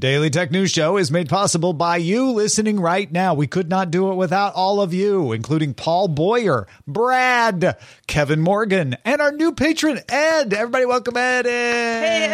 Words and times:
Daily 0.00 0.30
Tech 0.30 0.52
News 0.52 0.70
Show 0.70 0.96
is 0.96 1.10
made 1.10 1.28
possible 1.28 1.72
by 1.72 1.96
you 1.96 2.30
listening 2.30 2.78
right 2.78 3.10
now. 3.10 3.34
We 3.34 3.48
could 3.48 3.68
not 3.68 3.90
do 3.90 4.12
it 4.12 4.14
without 4.14 4.54
all 4.54 4.80
of 4.80 4.94
you, 4.94 5.32
including 5.32 5.74
Paul 5.74 6.06
Boyer, 6.06 6.68
Brad, 6.86 7.76
Kevin 8.06 8.38
Morgan, 8.38 8.96
and 9.04 9.20
our 9.20 9.32
new 9.32 9.50
patron, 9.50 9.98
Ed. 10.08 10.54
Everybody 10.54 10.86
welcome 10.86 11.16
Ed. 11.16 11.46
Hey, 11.46 12.28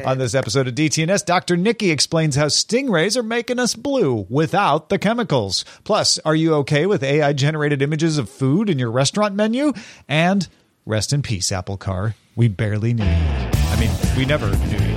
Ed. 0.00 0.04
On 0.06 0.16
this 0.16 0.34
episode 0.34 0.66
of 0.66 0.74
DTNS, 0.74 1.26
Dr. 1.26 1.58
Nikki 1.58 1.90
explains 1.90 2.36
how 2.36 2.46
stingrays 2.46 3.18
are 3.18 3.22
making 3.22 3.58
us 3.58 3.74
blue 3.74 4.26
without 4.30 4.88
the 4.88 4.98
chemicals. 4.98 5.66
Plus, 5.84 6.18
are 6.20 6.34
you 6.34 6.54
okay 6.54 6.86
with 6.86 7.02
AI 7.02 7.34
generated 7.34 7.82
images 7.82 8.16
of 8.16 8.30
food 8.30 8.70
in 8.70 8.78
your 8.78 8.90
restaurant 8.90 9.34
menu? 9.34 9.74
And 10.08 10.48
rest 10.86 11.12
in 11.12 11.20
peace, 11.20 11.52
Apple 11.52 11.76
Car. 11.76 12.14
We 12.34 12.48
barely 12.48 12.94
knew 12.94 13.04
you. 13.04 13.10
I 13.10 13.76
mean, 13.78 13.90
we 14.16 14.24
never 14.24 14.48
knew 14.48 14.78
you 14.78 14.91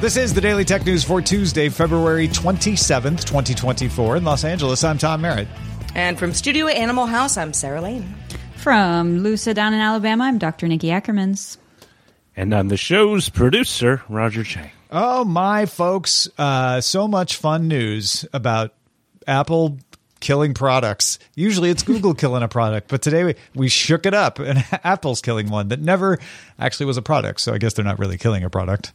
This 0.00 0.16
is 0.16 0.32
the 0.32 0.40
Daily 0.40 0.64
Tech 0.64 0.86
News 0.86 1.04
for 1.04 1.20
Tuesday, 1.20 1.68
February 1.68 2.26
27th, 2.26 3.22
2024. 3.22 4.16
In 4.16 4.24
Los 4.24 4.44
Angeles, 4.44 4.82
I'm 4.82 4.96
Tom 4.96 5.20
Merritt. 5.20 5.46
And 5.94 6.18
from 6.18 6.32
Studio 6.32 6.68
Animal 6.68 7.04
House, 7.04 7.36
I'm 7.36 7.52
Sarah 7.52 7.82
Lane. 7.82 8.14
From 8.56 9.18
Lusa 9.18 9.54
down 9.54 9.74
in 9.74 9.80
Alabama, 9.80 10.24
I'm 10.24 10.38
Dr. 10.38 10.68
Nikki 10.68 10.86
Ackermans. 10.86 11.58
And 12.34 12.54
I'm 12.54 12.68
the 12.68 12.78
show's 12.78 13.28
producer, 13.28 14.02
Roger 14.08 14.42
Chang. 14.42 14.70
Oh, 14.90 15.22
my 15.26 15.66
folks. 15.66 16.30
Uh, 16.38 16.80
so 16.80 17.06
much 17.06 17.36
fun 17.36 17.68
news 17.68 18.24
about 18.32 18.72
Apple 19.26 19.76
killing 20.20 20.54
products. 20.54 21.18
Usually 21.34 21.68
it's 21.68 21.82
Google 21.82 22.14
killing 22.14 22.42
a 22.42 22.48
product, 22.48 22.88
but 22.88 23.02
today 23.02 23.24
we, 23.24 23.34
we 23.54 23.68
shook 23.68 24.06
it 24.06 24.14
up 24.14 24.38
and 24.38 24.64
Apple's 24.82 25.20
killing 25.20 25.50
one 25.50 25.68
that 25.68 25.80
never 25.80 26.18
actually 26.58 26.86
was 26.86 26.96
a 26.96 27.02
product. 27.02 27.42
So 27.42 27.52
I 27.52 27.58
guess 27.58 27.74
they're 27.74 27.84
not 27.84 27.98
really 27.98 28.16
killing 28.16 28.44
a 28.44 28.48
product. 28.48 28.94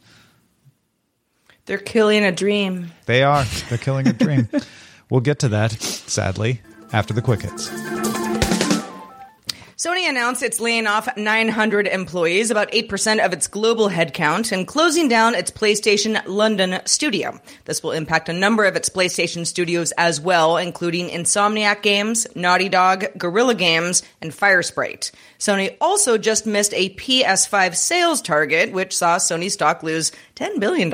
They're 1.65 1.77
killing 1.77 2.23
a 2.23 2.31
dream. 2.31 2.91
They 3.05 3.23
are. 3.23 3.43
They're 3.69 3.77
killing 3.77 4.07
a 4.07 4.13
dream. 4.13 4.47
we'll 5.09 5.21
get 5.21 5.39
to 5.39 5.49
that, 5.49 5.71
sadly, 5.71 6.61
after 6.93 7.13
the 7.13 7.21
quick 7.21 7.41
hits. 7.41 7.69
Sony 9.77 10.07
announced 10.07 10.41
it's 10.41 10.61
laying 10.61 10.87
off 10.87 11.17
900 11.17 11.85
employees, 11.87 12.49
about 12.49 12.71
8% 12.71 13.23
of 13.23 13.33
its 13.33 13.47
global 13.47 13.89
headcount, 13.89 14.53
and 14.53 14.65
closing 14.65 15.09
down 15.09 15.35
its 15.35 15.51
PlayStation 15.51 16.21
London 16.25 16.79
studio. 16.85 17.39
This 17.65 17.83
will 17.83 17.91
impact 17.91 18.29
a 18.29 18.33
number 18.33 18.63
of 18.63 18.77
its 18.77 18.87
PlayStation 18.87 19.45
studios 19.45 19.91
as 19.97 20.21
well, 20.21 20.55
including 20.55 21.09
Insomniac 21.09 21.81
Games, 21.81 22.25
Naughty 22.35 22.69
Dog, 22.69 23.05
Guerrilla 23.17 23.53
Games, 23.53 24.01
and 24.21 24.31
Firesprite. 24.31 25.11
Sony 25.39 25.75
also 25.81 26.17
just 26.17 26.45
missed 26.45 26.73
a 26.73 26.89
PS5 26.95 27.75
sales 27.75 28.21
target, 28.21 28.71
which 28.71 28.95
saw 28.95 29.17
Sony 29.17 29.51
stock 29.51 29.83
lose 29.83 30.11
$10 30.35 30.59
billion. 30.59 30.93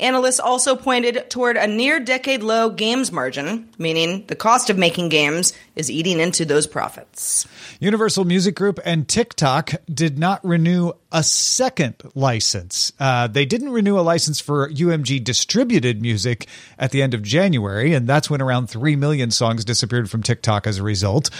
Analysts 0.00 0.40
also 0.40 0.76
pointed 0.76 1.30
toward 1.30 1.56
a 1.56 1.66
near 1.66 2.00
decade 2.00 2.42
low 2.42 2.70
games 2.70 3.12
margin, 3.12 3.68
meaning 3.78 4.24
the 4.26 4.36
cost 4.36 4.70
of 4.70 4.78
making 4.78 5.08
games 5.08 5.52
is 5.76 5.90
eating 5.90 6.20
into 6.20 6.44
those 6.44 6.66
profits. 6.66 7.46
Universal 7.80 8.24
Music 8.24 8.54
Group 8.54 8.80
and 8.84 9.08
TikTok 9.08 9.72
did 9.92 10.18
not 10.18 10.44
renew 10.44 10.92
a 11.12 11.22
second 11.22 11.94
license. 12.14 12.92
Uh, 12.98 13.26
they 13.28 13.46
didn't 13.46 13.70
renew 13.70 13.98
a 13.98 14.02
license 14.02 14.40
for 14.40 14.68
UMG 14.68 15.22
distributed 15.22 16.02
music 16.02 16.46
at 16.78 16.90
the 16.90 17.00
end 17.00 17.14
of 17.14 17.22
January, 17.22 17.94
and 17.94 18.06
that's 18.06 18.28
when 18.28 18.42
around 18.42 18.68
3 18.68 18.96
million 18.96 19.30
songs 19.30 19.64
disappeared 19.64 20.10
from 20.10 20.22
TikTok 20.22 20.66
as 20.66 20.78
a 20.78 20.82
result. 20.82 21.30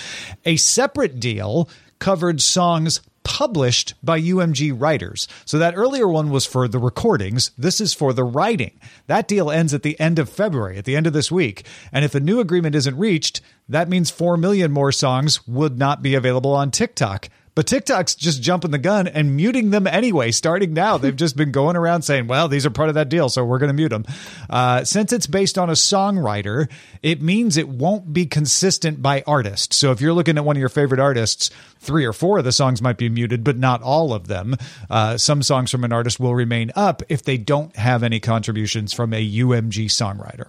A 0.45 0.57
separate 0.57 1.21
deal 1.21 1.69
covered 1.99 2.41
songs 2.41 3.01
published 3.29 3.93
by 4.03 4.19
UMG 4.19 4.73
writers. 4.75 5.29
So 5.45 5.59
that 5.59 5.77
earlier 5.77 6.09
one 6.09 6.31
was 6.31 6.47
for 6.47 6.67
the 6.67 6.79
recordings. 6.79 7.51
This 7.59 7.79
is 7.79 7.93
for 7.93 8.15
the 8.15 8.25
writing. 8.25 8.81
That 9.07 9.29
deal 9.29 9.51
ends 9.51 9.75
at 9.75 9.83
the 9.83 10.01
end 10.01 10.19
of 10.19 10.31
February, 10.31 10.79
at 10.79 10.87
the 10.87 10.97
end 10.97 11.07
of 11.07 11.13
this 11.13 11.31
week. 11.31 11.67
And 11.93 12.07
if 12.07 12.15
a 12.15 12.21
new 12.21 12.41
agreement 12.41 12.75
isn't 12.75 12.97
reached, 12.97 13.43
that 13.69 13.91
means 13.91 14.11
4 14.11 14.39
million 14.39 14.73
more 14.73 14.93
songs 14.93 15.47
would 15.47 15.79
not 15.79 16.01
be 16.01 16.15
available 16.15 16.55
on 16.55 16.71
TikTok. 16.71 17.29
But 17.55 17.67
TikTok's 17.67 18.15
just 18.15 18.43
jumping 18.43 18.71
the 18.71 18.79
gun 18.79 19.07
and 19.07 19.37
muting 19.37 19.71
them 19.71 19.87
anyway, 19.87 20.31
starting 20.31 20.73
now. 20.75 20.99
They've 20.99 21.15
just 21.15 21.37
been 21.37 21.53
going 21.53 21.77
around 21.77 22.03
saying, 22.03 22.27
well, 22.27 22.49
these 22.49 22.67
are 22.67 22.71
part 22.71 22.89
of 22.89 22.95
that 22.95 23.09
deal, 23.09 23.29
so 23.29 23.45
we're 23.45 23.59
going 23.59 23.69
to 23.69 23.75
mute 23.75 23.89
them. 23.89 24.05
Uh, 24.49 24.85
since 24.85 25.13
it's 25.13 25.27
based 25.27 25.59
on 25.59 25.69
a 25.69 25.75
songwriter, 25.75 26.71
it 27.03 27.23
means 27.23 27.57
it 27.57 27.69
won't 27.69 28.13
be 28.13 28.27
consistent 28.27 29.03
by 29.03 29.23
artist. 29.27 29.73
So 29.73 29.93
if 29.93 30.01
you're 30.01 30.13
looking 30.13 30.39
at 30.39 30.45
one 30.45 30.57
of 30.57 30.61
your 30.61 30.69
favorite 30.69 31.01
artists, 31.01 31.51
three 31.79 32.05
or 32.05 32.13
four 32.13 32.39
of 32.39 32.45
the 32.45 32.53
songs 32.53 32.83
might 32.83 32.99
be 32.99 33.09
muted, 33.09 33.45
but 33.45 33.57
not 33.57 33.83
all 33.83 34.13
of 34.13 34.29
them. 34.29 34.57
Uh, 34.91 35.17
some 35.17 35.43
songs 35.43 35.71
from 35.71 35.85
an 35.85 35.93
artist 35.93 36.21
will 36.21 36.35
remain 36.35 36.71
up 36.75 37.03
if 37.09 37.23
they 37.23 37.37
don't 37.39 37.75
have 37.77 38.03
any 38.03 38.21
contributions 38.21 38.93
from 38.93 39.13
a 39.13 39.31
UMG 39.31 39.87
songwriter. 39.87 40.49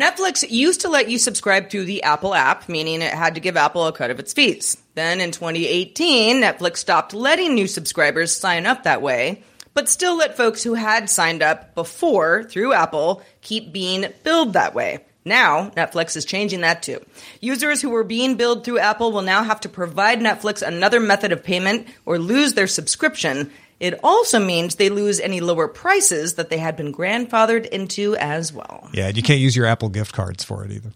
Netflix 0.00 0.48
used 0.48 0.80
to 0.80 0.88
let 0.88 1.10
you 1.10 1.18
subscribe 1.18 1.68
through 1.68 1.84
the 1.84 2.02
Apple 2.04 2.34
app, 2.34 2.70
meaning 2.70 3.02
it 3.02 3.12
had 3.12 3.34
to 3.34 3.40
give 3.40 3.58
Apple 3.58 3.86
a 3.86 3.92
cut 3.92 4.10
of 4.10 4.18
its 4.18 4.32
fees. 4.32 4.78
Then 4.94 5.20
in 5.20 5.30
2018, 5.30 6.40
Netflix 6.40 6.78
stopped 6.78 7.12
letting 7.12 7.54
new 7.54 7.66
subscribers 7.66 8.34
sign 8.34 8.64
up 8.64 8.84
that 8.84 9.02
way, 9.02 9.42
but 9.74 9.90
still 9.90 10.16
let 10.16 10.38
folks 10.38 10.62
who 10.62 10.72
had 10.72 11.10
signed 11.10 11.42
up 11.42 11.74
before 11.74 12.44
through 12.44 12.72
Apple 12.72 13.20
keep 13.42 13.74
being 13.74 14.06
billed 14.24 14.54
that 14.54 14.74
way. 14.74 15.00
Now, 15.26 15.68
Netflix 15.76 16.16
is 16.16 16.24
changing 16.24 16.62
that 16.62 16.82
too. 16.82 17.04
Users 17.42 17.82
who 17.82 17.90
were 17.90 18.02
being 18.02 18.36
billed 18.36 18.64
through 18.64 18.78
Apple 18.78 19.12
will 19.12 19.20
now 19.20 19.42
have 19.42 19.60
to 19.60 19.68
provide 19.68 20.20
Netflix 20.20 20.66
another 20.66 20.98
method 20.98 21.30
of 21.30 21.44
payment 21.44 21.86
or 22.06 22.18
lose 22.18 22.54
their 22.54 22.66
subscription. 22.66 23.52
It 23.80 23.98
also 24.04 24.38
means 24.38 24.74
they 24.76 24.90
lose 24.90 25.18
any 25.20 25.40
lower 25.40 25.66
prices 25.66 26.34
that 26.34 26.50
they 26.50 26.58
had 26.58 26.76
been 26.76 26.92
grandfathered 26.92 27.66
into 27.66 28.14
as 28.16 28.52
well. 28.52 28.88
Yeah, 28.92 29.08
you 29.08 29.22
can't 29.22 29.40
use 29.40 29.56
your 29.56 29.64
Apple 29.66 29.88
gift 29.88 30.12
cards 30.12 30.44
for 30.44 30.64
it 30.64 30.70
either. 30.70 30.90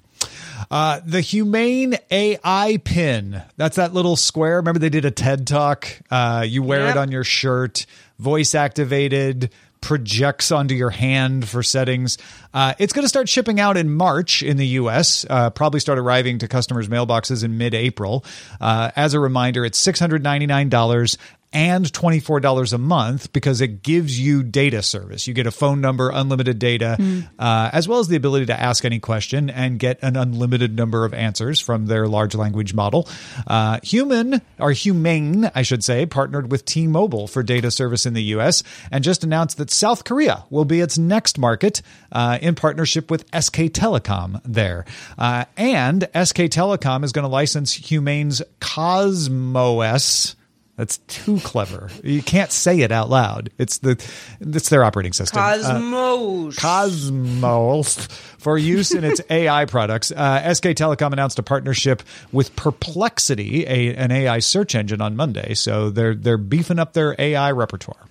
Uh, 0.71 1.01
the 1.05 1.21
Humane 1.21 1.97
AI 2.11 2.79
pin. 2.85 3.43
That's 3.57 3.77
that 3.77 3.93
little 3.95 4.17
square. 4.17 4.57
Remember 4.57 4.79
they 4.79 4.89
did 4.91 5.05
a 5.05 5.11
TED 5.11 5.47
talk? 5.47 5.89
Uh, 6.11 6.45
you 6.47 6.63
wear 6.63 6.81
Yep. 6.87 6.97
it 6.97 6.99
on 6.99 7.11
your 7.11 7.25
shirt, 7.25 7.87
voice 8.19 8.55
activated, 8.55 9.51
projects 9.81 10.51
onto 10.51 10.75
your 10.75 10.89
hand 10.91 11.47
for 11.47 11.63
settings. 11.63 12.17
Uh, 12.55 12.73
it's 12.79 12.95
going 12.95 13.05
to 13.05 13.09
start 13.09 13.29
shipping 13.29 13.61
out 13.61 13.77
in 13.77 13.93
March 13.93 14.43
in 14.43 14.57
the 14.57 14.67
US, 14.69 15.27
uh, 15.29 15.51
probably 15.51 15.79
start 15.81 15.99
arriving 15.99 16.39
to 16.39 16.49
customers' 16.49 16.89
mailboxes 16.89 17.45
in 17.45 17.59
mid 17.59 17.75
April. 17.75 18.25
Uh, 18.61 18.91
as 18.97 19.13
a 19.13 19.21
reminder, 19.21 19.63
it's 19.65 19.79
$699 19.87 21.17
and 21.55 21.91
$24 21.91 22.73
a 22.73 22.79
month 22.79 23.33
because 23.33 23.61
it 23.61 23.83
gives 23.83 24.19
you 24.19 24.43
data 24.43 24.83
service. 24.83 25.27
You 25.29 25.35
get 25.35 25.47
a 25.47 25.53
phone 25.53 25.81
number, 25.81 26.11
unlimited 26.11 26.59
data, 26.59 26.97
uh, 27.39 27.71
as 27.73 27.87
well 27.87 28.01
as 28.01 28.09
the 28.09 28.17
ability 28.17 28.47
to 28.47 28.61
ask 28.61 28.85
any 28.85 28.99
question 28.99 29.49
and 29.49 29.79
get 29.79 30.01
an 30.03 30.17
unlimited 30.17 30.75
number 30.77 31.05
of 31.05 31.15
answers 31.15 31.61
from 31.61 31.87
their 31.87 32.09
large 32.09 32.35
language 32.35 32.75
model. 32.75 33.09
Uh, 33.47 33.79
Human, 33.85 34.43
or 34.59 34.73
Humane, 34.73 35.51
I 35.55 35.63
should 35.63 35.85
say, 35.85 36.07
partnered 36.07 36.51
with 36.51 36.65
T 36.65 36.89
Mobile 36.89 37.29
for 37.29 37.45
data 37.45 37.71
service 37.71 38.05
in 38.05 38.15
the 38.15 38.23
US 38.35 38.65
and 38.91 39.05
just 39.05 39.23
announced 39.23 39.57
that 39.59 39.71
South 39.71 40.05
Korea 40.05 40.45
will 40.51 40.65
be 40.65 40.81
its 40.81 40.99
next 40.99 41.39
market 41.39 41.83
uh, 42.11 42.39
in 42.43 42.57
partnership 42.57 43.11
with 43.11 43.23
SK 43.29 43.71
Telecom 43.71 44.41
there. 44.45 44.85
Uh, 45.17 45.45
and 45.57 46.03
SK 46.15 46.51
Telecom 46.51 47.05
is 47.05 47.13
going 47.13 47.23
to 47.23 47.29
license 47.29 47.73
Humane's 47.75 48.43
Cosmos. 48.61 50.35
That's 50.77 50.99
too 50.99 51.39
clever. 51.41 51.89
You 52.03 52.21
can't 52.21 52.51
say 52.51 52.81
it 52.81 52.91
out 52.91 53.09
loud. 53.09 53.51
It's 53.59 53.79
the 53.79 53.93
it's 54.41 54.69
their 54.71 54.83
operating 54.83 55.13
system. 55.13 55.41
Uh, 55.41 55.57
Cosmos. 55.57 56.57
Cosmos 56.57 58.07
for 58.39 58.59
use 58.59 58.93
in 58.93 59.05
its 59.05 59.21
AI 59.31 59.67
products. 59.67 60.11
Uh, 60.11 60.53
SK 60.53 60.69
Telecom 60.71 61.13
announced 61.13 61.39
a 61.39 61.45
partnership 61.45 62.03
with 62.33 62.57
Perplexity, 62.57 63.65
a, 63.67 63.95
an 63.95 64.11
AI 64.11 64.41
search 64.41 64.75
engine, 64.75 65.01
on 65.01 65.15
Monday. 65.15 65.55
So 65.55 65.91
they're 65.91 66.15
they're 66.15 66.39
beefing 66.39 66.81
up 66.81 66.93
their 66.93 67.15
AI 67.21 67.53
repertoire. 67.53 68.09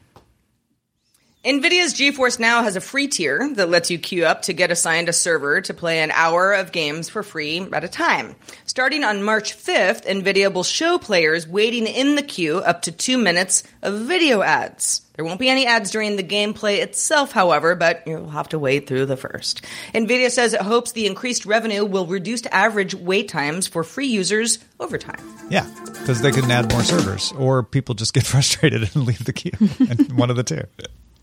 NVIDIA's 1.44 1.94
GeForce 1.94 2.40
Now 2.40 2.64
has 2.64 2.78
a 2.78 2.82
free 2.82 3.10
tier 3.10 3.54
that 3.56 3.68
lets 3.68 3.92
you 3.92 4.00
queue 4.00 4.26
up 4.26 4.44
to 4.44 4.54
get 4.54 4.72
assigned 4.72 5.10
a 5.10 5.14
server 5.14 5.60
to 5.60 5.74
play 5.74 6.00
an 6.00 6.10
hour 6.12 6.54
of 6.54 6.72
games 6.72 7.10
for 7.10 7.22
free 7.22 7.60
at 7.74 7.84
a 7.84 7.90
time. 7.90 8.38
Starting 8.66 9.04
on 9.04 9.24
March 9.24 9.54
5th, 9.54 10.06
NVIDIA 10.06 10.54
will 10.54 10.64
show 10.64 10.98
players 10.98 11.46
waiting 11.46 11.86
in 11.86 12.16
the 12.16 12.22
queue 12.22 12.60
up 12.60 12.84
to 12.84 12.94
two 12.94 13.18
minutes 13.18 13.64
of 13.82 13.94
video 14.04 14.42
ads. 14.42 15.02
There 15.16 15.26
won't 15.26 15.42
be 15.42 15.50
any 15.50 15.66
ads 15.66 15.92
during 15.92 16.16
the 16.16 16.24
gameplay 16.24 16.78
itself, 16.78 17.34
however, 17.34 17.76
but 17.76 18.04
you'll 18.08 18.30
have 18.30 18.48
to 18.50 18.58
wait 18.58 18.88
through 18.88 19.08
the 19.08 19.18
first. 19.18 19.66
NVIDIA 19.94 20.32
says 20.32 20.54
it 20.54 20.62
hopes 20.62 20.94
the 20.94 21.08
increased 21.08 21.46
revenue 21.46 21.84
will 21.84 22.08
reduce 22.08 22.46
average 22.46 22.96
wait 22.96 23.28
times 23.28 23.68
for 23.68 23.84
free 23.84 24.08
users 24.08 24.60
over 24.80 24.98
time. 24.98 25.20
Yeah, 25.50 25.70
because 25.92 26.22
they 26.22 26.32
can 26.32 26.50
add 26.50 26.72
more 26.72 26.84
servers, 26.84 27.34
or 27.34 27.64
people 27.64 27.96
just 27.96 28.14
get 28.14 28.26
frustrated 28.26 28.96
and 28.96 29.06
leave 29.06 29.26
the 29.26 29.34
queue. 29.34 29.52
and 29.90 30.18
one 30.18 30.30
of 30.30 30.38
the 30.38 30.44
two. 30.44 30.62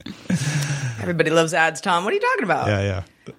Everybody 1.01 1.31
loves 1.31 1.55
ads, 1.55 1.81
Tom. 1.81 2.05
What 2.05 2.13
are 2.13 2.17
you 2.17 2.21
talking 2.21 2.45
about? 2.45 2.69
Yeah, 2.69 2.83
yeah. 2.83 3.33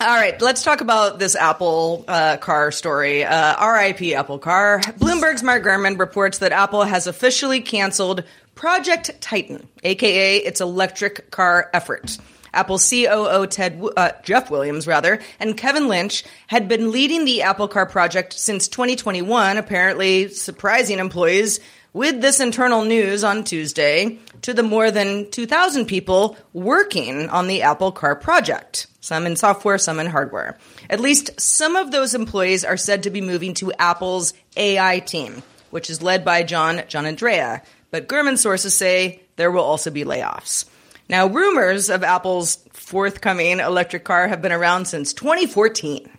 All 0.00 0.14
right, 0.14 0.40
let's 0.42 0.64
talk 0.64 0.80
about 0.80 1.18
this 1.18 1.36
Apple 1.36 2.04
uh, 2.08 2.36
car 2.38 2.72
story. 2.72 3.24
Uh, 3.24 3.72
RIP 3.72 4.14
Apple 4.14 4.38
car. 4.38 4.80
Bloomberg's 4.80 5.42
Mark 5.42 5.62
Gurman 5.62 5.98
reports 5.98 6.38
that 6.38 6.52
Apple 6.52 6.82
has 6.82 7.06
officially 7.06 7.60
canceled 7.60 8.24
Project 8.54 9.12
Titan, 9.20 9.66
aka 9.82 10.36
its 10.38 10.60
electric 10.60 11.30
car 11.30 11.70
effort. 11.72 12.18
Apple 12.52 12.78
COO 12.78 13.46
Ted 13.46 13.82
uh, 13.96 14.12
Jeff 14.22 14.50
Williams, 14.50 14.86
rather, 14.86 15.20
and 15.40 15.56
Kevin 15.56 15.88
Lynch 15.88 16.24
had 16.46 16.68
been 16.68 16.90
leading 16.92 17.24
the 17.24 17.42
Apple 17.42 17.68
Car 17.68 17.86
project 17.86 18.32
since 18.32 18.68
2021, 18.68 19.56
apparently 19.56 20.28
surprising 20.28 20.98
employees 20.98 21.60
with 21.94 22.20
this 22.20 22.40
internal 22.40 22.84
news 22.84 23.24
on 23.24 23.44
Tuesday 23.44 24.18
to 24.42 24.52
the 24.52 24.62
more 24.62 24.90
than 24.90 25.30
2,000 25.30 25.86
people 25.86 26.36
working 26.52 27.30
on 27.30 27.46
the 27.46 27.62
Apple 27.62 27.92
Car 27.92 28.16
project, 28.16 28.88
some 29.00 29.24
in 29.26 29.36
software, 29.36 29.78
some 29.78 30.00
in 30.00 30.08
hardware. 30.08 30.58
At 30.90 31.00
least 31.00 31.40
some 31.40 31.76
of 31.76 31.92
those 31.92 32.14
employees 32.14 32.64
are 32.64 32.76
said 32.76 33.04
to 33.04 33.10
be 33.10 33.20
moving 33.20 33.54
to 33.54 33.72
Apple's 33.78 34.34
AI 34.56 34.98
team, 34.98 35.42
which 35.70 35.88
is 35.88 36.02
led 36.02 36.24
by 36.24 36.42
John 36.42 36.78
Giannandrea. 36.78 37.62
But 37.92 38.08
Gurman 38.08 38.38
sources 38.38 38.74
say 38.74 39.22
there 39.36 39.52
will 39.52 39.62
also 39.62 39.90
be 39.90 40.04
layoffs. 40.04 40.64
Now, 41.08 41.28
rumors 41.28 41.90
of 41.90 42.02
Apple's 42.02 42.56
forthcoming 42.72 43.60
electric 43.60 44.04
car 44.04 44.26
have 44.26 44.42
been 44.42 44.52
around 44.52 44.86
since 44.86 45.12
2014 45.12 46.10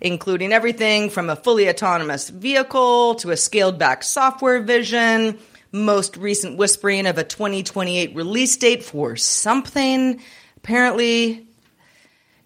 including 0.00 0.52
everything 0.52 1.10
from 1.10 1.30
a 1.30 1.36
fully 1.36 1.68
autonomous 1.68 2.28
vehicle 2.28 3.16
to 3.16 3.30
a 3.30 3.36
scaled 3.36 3.78
back 3.78 4.02
software 4.02 4.60
vision, 4.60 5.38
most 5.72 6.16
recent 6.16 6.56
whispering 6.56 7.06
of 7.06 7.18
a 7.18 7.24
2028 7.24 8.14
release 8.14 8.56
date 8.56 8.82
for 8.82 9.16
something. 9.16 10.20
Apparently, 10.56 11.46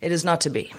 it 0.01 0.13
is 0.13 0.25
not 0.25 0.43
to 0.43 0.51
be. 0.51 0.73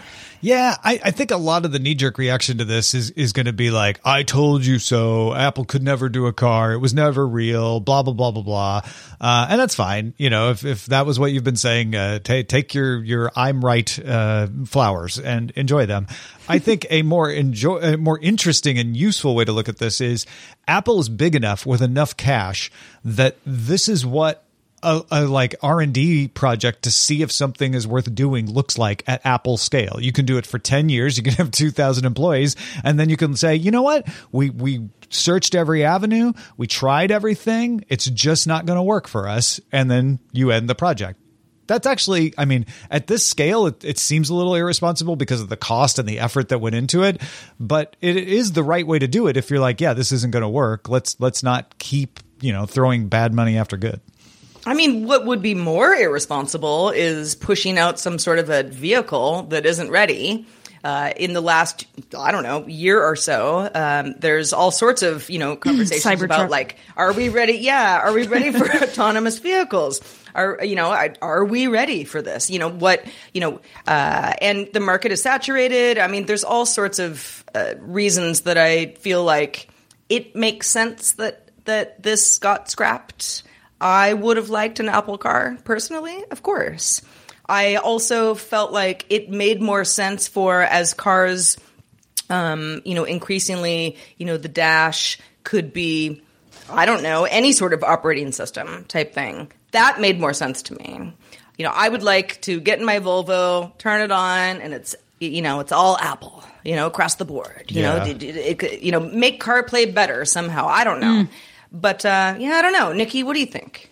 Yeah, 0.43 0.75
I, 0.83 0.99
I 1.05 1.11
think 1.11 1.31
a 1.31 1.37
lot 1.37 1.63
of 1.63 1.71
the 1.71 1.79
knee 1.79 1.95
jerk 1.95 2.17
reaction 2.17 2.57
to 2.57 2.65
this 2.65 2.93
is 2.93 3.11
is 3.11 3.31
going 3.31 3.45
to 3.45 3.53
be 3.53 3.71
like, 3.71 4.01
"I 4.03 4.23
told 4.23 4.65
you 4.65 4.77
so." 4.77 5.33
Apple 5.33 5.63
could 5.63 5.81
never 5.81 6.09
do 6.09 6.27
a 6.27 6.33
car; 6.33 6.73
it 6.73 6.79
was 6.79 6.93
never 6.93 7.25
real. 7.25 7.79
Blah 7.79 8.03
blah 8.03 8.11
blah 8.11 8.31
blah 8.31 8.43
blah, 8.43 8.81
uh, 9.21 9.47
and 9.49 9.57
that's 9.57 9.73
fine. 9.73 10.13
You 10.17 10.29
know, 10.29 10.49
if 10.49 10.65
if 10.65 10.87
that 10.87 11.05
was 11.05 11.17
what 11.17 11.31
you've 11.31 11.45
been 11.45 11.55
saying, 11.55 11.95
uh, 11.95 12.19
take 12.19 12.49
take 12.49 12.73
your 12.73 13.01
your 13.01 13.31
I'm 13.37 13.63
right 13.63 13.97
uh, 14.05 14.47
flowers 14.65 15.17
and 15.17 15.51
enjoy 15.51 15.85
them. 15.85 16.07
I 16.49 16.59
think 16.59 16.87
a 16.89 17.03
more 17.03 17.31
enjoy 17.31 17.77
a 17.77 17.97
more 17.97 18.19
interesting 18.19 18.77
and 18.77 18.97
useful 18.97 19.35
way 19.35 19.45
to 19.45 19.53
look 19.53 19.69
at 19.69 19.77
this 19.77 20.01
is 20.01 20.25
Apple 20.67 20.99
is 20.99 21.07
big 21.07 21.35
enough 21.35 21.65
with 21.65 21.81
enough 21.81 22.17
cash 22.17 22.69
that 23.05 23.37
this 23.45 23.87
is 23.87 24.05
what 24.05 24.43
a, 24.83 25.03
a 25.11 25.25
like 25.25 25.55
R 25.61 25.81
and 25.81 25.93
D 25.93 26.27
project 26.27 26.83
to 26.83 26.91
see 26.91 27.21
if 27.21 27.31
something 27.31 27.73
is 27.73 27.87
worth 27.87 28.13
doing 28.13 28.51
looks 28.51 28.77
like 28.77 29.03
at 29.07 29.25
Apple 29.25 29.57
scale. 29.57 29.97
You 29.99 30.11
can 30.11 30.25
do 30.25 30.37
it 30.37 30.45
for 30.45 30.59
ten 30.59 30.89
years. 30.89 31.17
You 31.17 31.23
can 31.23 31.33
have 31.33 31.51
two 31.51 31.71
thousand 31.71 32.05
employees, 32.05 32.55
and 32.83 32.99
then 32.99 33.09
you 33.09 33.17
can 33.17 33.35
say, 33.35 33.55
you 33.55 33.71
know 33.71 33.81
what, 33.81 34.07
we 34.31 34.49
we 34.49 34.89
searched 35.09 35.55
every 35.55 35.85
avenue, 35.85 36.33
we 36.57 36.67
tried 36.67 37.11
everything. 37.11 37.85
It's 37.87 38.05
just 38.05 38.47
not 38.47 38.65
going 38.65 38.77
to 38.77 38.83
work 38.83 39.07
for 39.07 39.27
us, 39.27 39.59
and 39.71 39.89
then 39.89 40.19
you 40.31 40.51
end 40.51 40.69
the 40.69 40.75
project. 40.75 41.19
That's 41.65 41.87
actually, 41.87 42.33
I 42.37 42.43
mean, 42.43 42.65
at 42.91 43.07
this 43.07 43.25
scale, 43.25 43.67
it, 43.67 43.85
it 43.85 43.97
seems 43.97 44.29
a 44.29 44.35
little 44.35 44.53
irresponsible 44.53 45.15
because 45.15 45.39
of 45.39 45.47
the 45.47 45.55
cost 45.55 45.97
and 45.97 46.07
the 46.07 46.19
effort 46.19 46.49
that 46.49 46.59
went 46.59 46.75
into 46.75 47.03
it. 47.03 47.21
But 47.57 47.95
it 48.01 48.17
is 48.17 48.51
the 48.51 48.63
right 48.63 48.85
way 48.85 48.99
to 48.99 49.07
do 49.07 49.27
it 49.27 49.37
if 49.37 49.49
you're 49.49 49.61
like, 49.61 49.79
yeah, 49.79 49.93
this 49.93 50.11
isn't 50.11 50.31
going 50.31 50.43
to 50.43 50.49
work. 50.49 50.89
Let's 50.89 51.17
let's 51.19 51.41
not 51.41 51.77
keep 51.77 52.19
you 52.41 52.51
know 52.51 52.65
throwing 52.65 53.07
bad 53.07 53.33
money 53.33 53.57
after 53.57 53.77
good. 53.77 54.01
I 54.65 54.73
mean, 54.73 55.05
what 55.07 55.25
would 55.25 55.41
be 55.41 55.55
more 55.55 55.93
irresponsible 55.93 56.89
is 56.89 57.35
pushing 57.35 57.77
out 57.77 57.99
some 57.99 58.17
sort 58.19 58.39
of 58.39 58.49
a 58.49 58.63
vehicle 58.63 59.43
that 59.49 59.65
isn't 59.65 59.89
ready. 59.91 60.45
Uh, 60.85 61.13
in 61.15 61.31
the 61.31 61.39
last, 61.39 61.85
I 62.17 62.33
don't 62.33 62.43
know, 62.43 62.67
year 62.67 63.01
or 63.01 63.15
so, 63.15 63.71
um, 63.73 64.15
there's 64.19 64.51
all 64.51 64.69
sorts 64.69 65.01
of 65.01 65.29
you 65.29 65.39
know 65.39 65.55
conversations 65.69 66.03
about 66.25 66.49
like, 66.51 66.75
are 66.97 67.13
we 67.13 67.29
ready? 67.29 67.53
Yeah, 67.53 67.99
are 67.99 68.11
we 68.11 68.27
ready 68.27 68.51
for 68.51 68.69
autonomous 68.83 69.39
vehicles? 69.39 70.01
Are 70.35 70.59
you 70.61 70.75
know, 70.75 70.87
are- 70.91 71.15
are 71.21 71.45
we 71.45 71.67
ready 71.67 72.03
for 72.03 72.21
this? 72.21 72.49
You 72.49 72.59
know 72.59 72.69
what? 72.69 73.05
You 73.33 73.39
know, 73.39 73.61
uh, 73.87 74.33
and 74.41 74.67
the 74.73 74.81
market 74.81 75.13
is 75.13 75.21
saturated. 75.21 75.97
I 75.99 76.07
mean, 76.07 76.25
there's 76.25 76.43
all 76.43 76.65
sorts 76.65 76.99
of 76.99 77.45
uh, 77.55 77.75
reasons 77.79 78.41
that 78.41 78.57
I 78.57 78.87
feel 78.99 79.23
like 79.23 79.69
it 80.09 80.35
makes 80.35 80.67
sense 80.67 81.13
that 81.13 81.49
that 81.63 82.03
this 82.03 82.39
got 82.39 82.69
scrapped. 82.69 83.43
I 83.83 84.13
would 84.13 84.37
have 84.37 84.49
liked 84.49 84.79
an 84.79 84.87
Apple 84.87 85.17
car 85.17 85.57
personally, 85.65 86.23
of 86.31 86.41
course. 86.41 87.01
I 87.45 87.75
also 87.75 88.33
felt 88.33 88.71
like 88.71 89.05
it 89.09 89.29
made 89.29 89.61
more 89.61 89.83
sense 89.83 90.29
for 90.29 90.61
as 90.61 90.93
cars, 90.93 91.57
um, 92.29 92.81
you 92.85 92.95
know, 92.95 93.03
increasingly, 93.03 93.97
you 94.17 94.25
know, 94.25 94.37
the 94.37 94.47
dash 94.47 95.19
could 95.43 95.73
be, 95.73 96.21
I 96.69 96.85
don't 96.85 97.03
know, 97.03 97.25
any 97.25 97.51
sort 97.51 97.73
of 97.73 97.83
operating 97.83 98.31
system 98.31 98.85
type 98.85 99.13
thing. 99.13 99.51
That 99.71 99.99
made 99.99 100.17
more 100.17 100.33
sense 100.33 100.61
to 100.63 100.75
me. 100.75 101.11
You 101.57 101.65
know, 101.65 101.71
I 101.75 101.89
would 101.89 102.03
like 102.03 102.41
to 102.43 102.61
get 102.61 102.79
in 102.79 102.85
my 102.85 102.99
Volvo, 102.99 103.77
turn 103.77 103.99
it 103.99 104.11
on, 104.11 104.61
and 104.61 104.73
it's, 104.73 104.95
you 105.19 105.41
know, 105.41 105.59
it's 105.59 105.73
all 105.73 105.97
Apple, 105.97 106.41
you 106.63 106.77
know, 106.77 106.87
across 106.87 107.15
the 107.15 107.25
board. 107.25 107.65
You 107.67 107.81
know, 107.81 107.97
it, 107.97 108.23
it, 108.23 108.63
it 108.63 108.81
you 108.81 108.93
know, 108.93 109.01
make 109.01 109.43
CarPlay 109.43 109.93
better 109.93 110.23
somehow. 110.23 110.67
I 110.67 110.85
don't 110.85 111.01
know. 111.01 111.27
But 111.73 112.05
uh, 112.05 112.35
yeah, 112.37 112.51
I 112.51 112.61
don't 112.61 112.73
know. 112.73 112.93
Nikki, 112.93 113.23
what 113.23 113.33
do 113.33 113.39
you 113.39 113.47
think? 113.47 113.89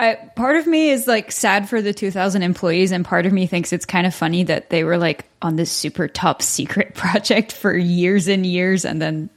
I, 0.00 0.14
part 0.34 0.56
of 0.56 0.66
me 0.66 0.88
is 0.88 1.06
like 1.06 1.30
sad 1.30 1.68
for 1.68 1.82
the 1.82 1.92
2000 1.92 2.42
employees 2.42 2.90
and 2.90 3.04
part 3.04 3.26
of 3.26 3.34
me 3.34 3.46
thinks 3.46 3.70
it's 3.70 3.84
kind 3.84 4.06
of 4.06 4.14
funny 4.14 4.44
that 4.44 4.70
they 4.70 4.82
were 4.82 4.96
like 4.96 5.26
on 5.42 5.56
this 5.56 5.70
super 5.70 6.08
top 6.08 6.40
secret 6.42 6.94
project 6.94 7.52
for 7.52 7.76
years 7.76 8.26
and 8.26 8.46
years 8.46 8.86
and 8.86 9.00
then 9.00 9.28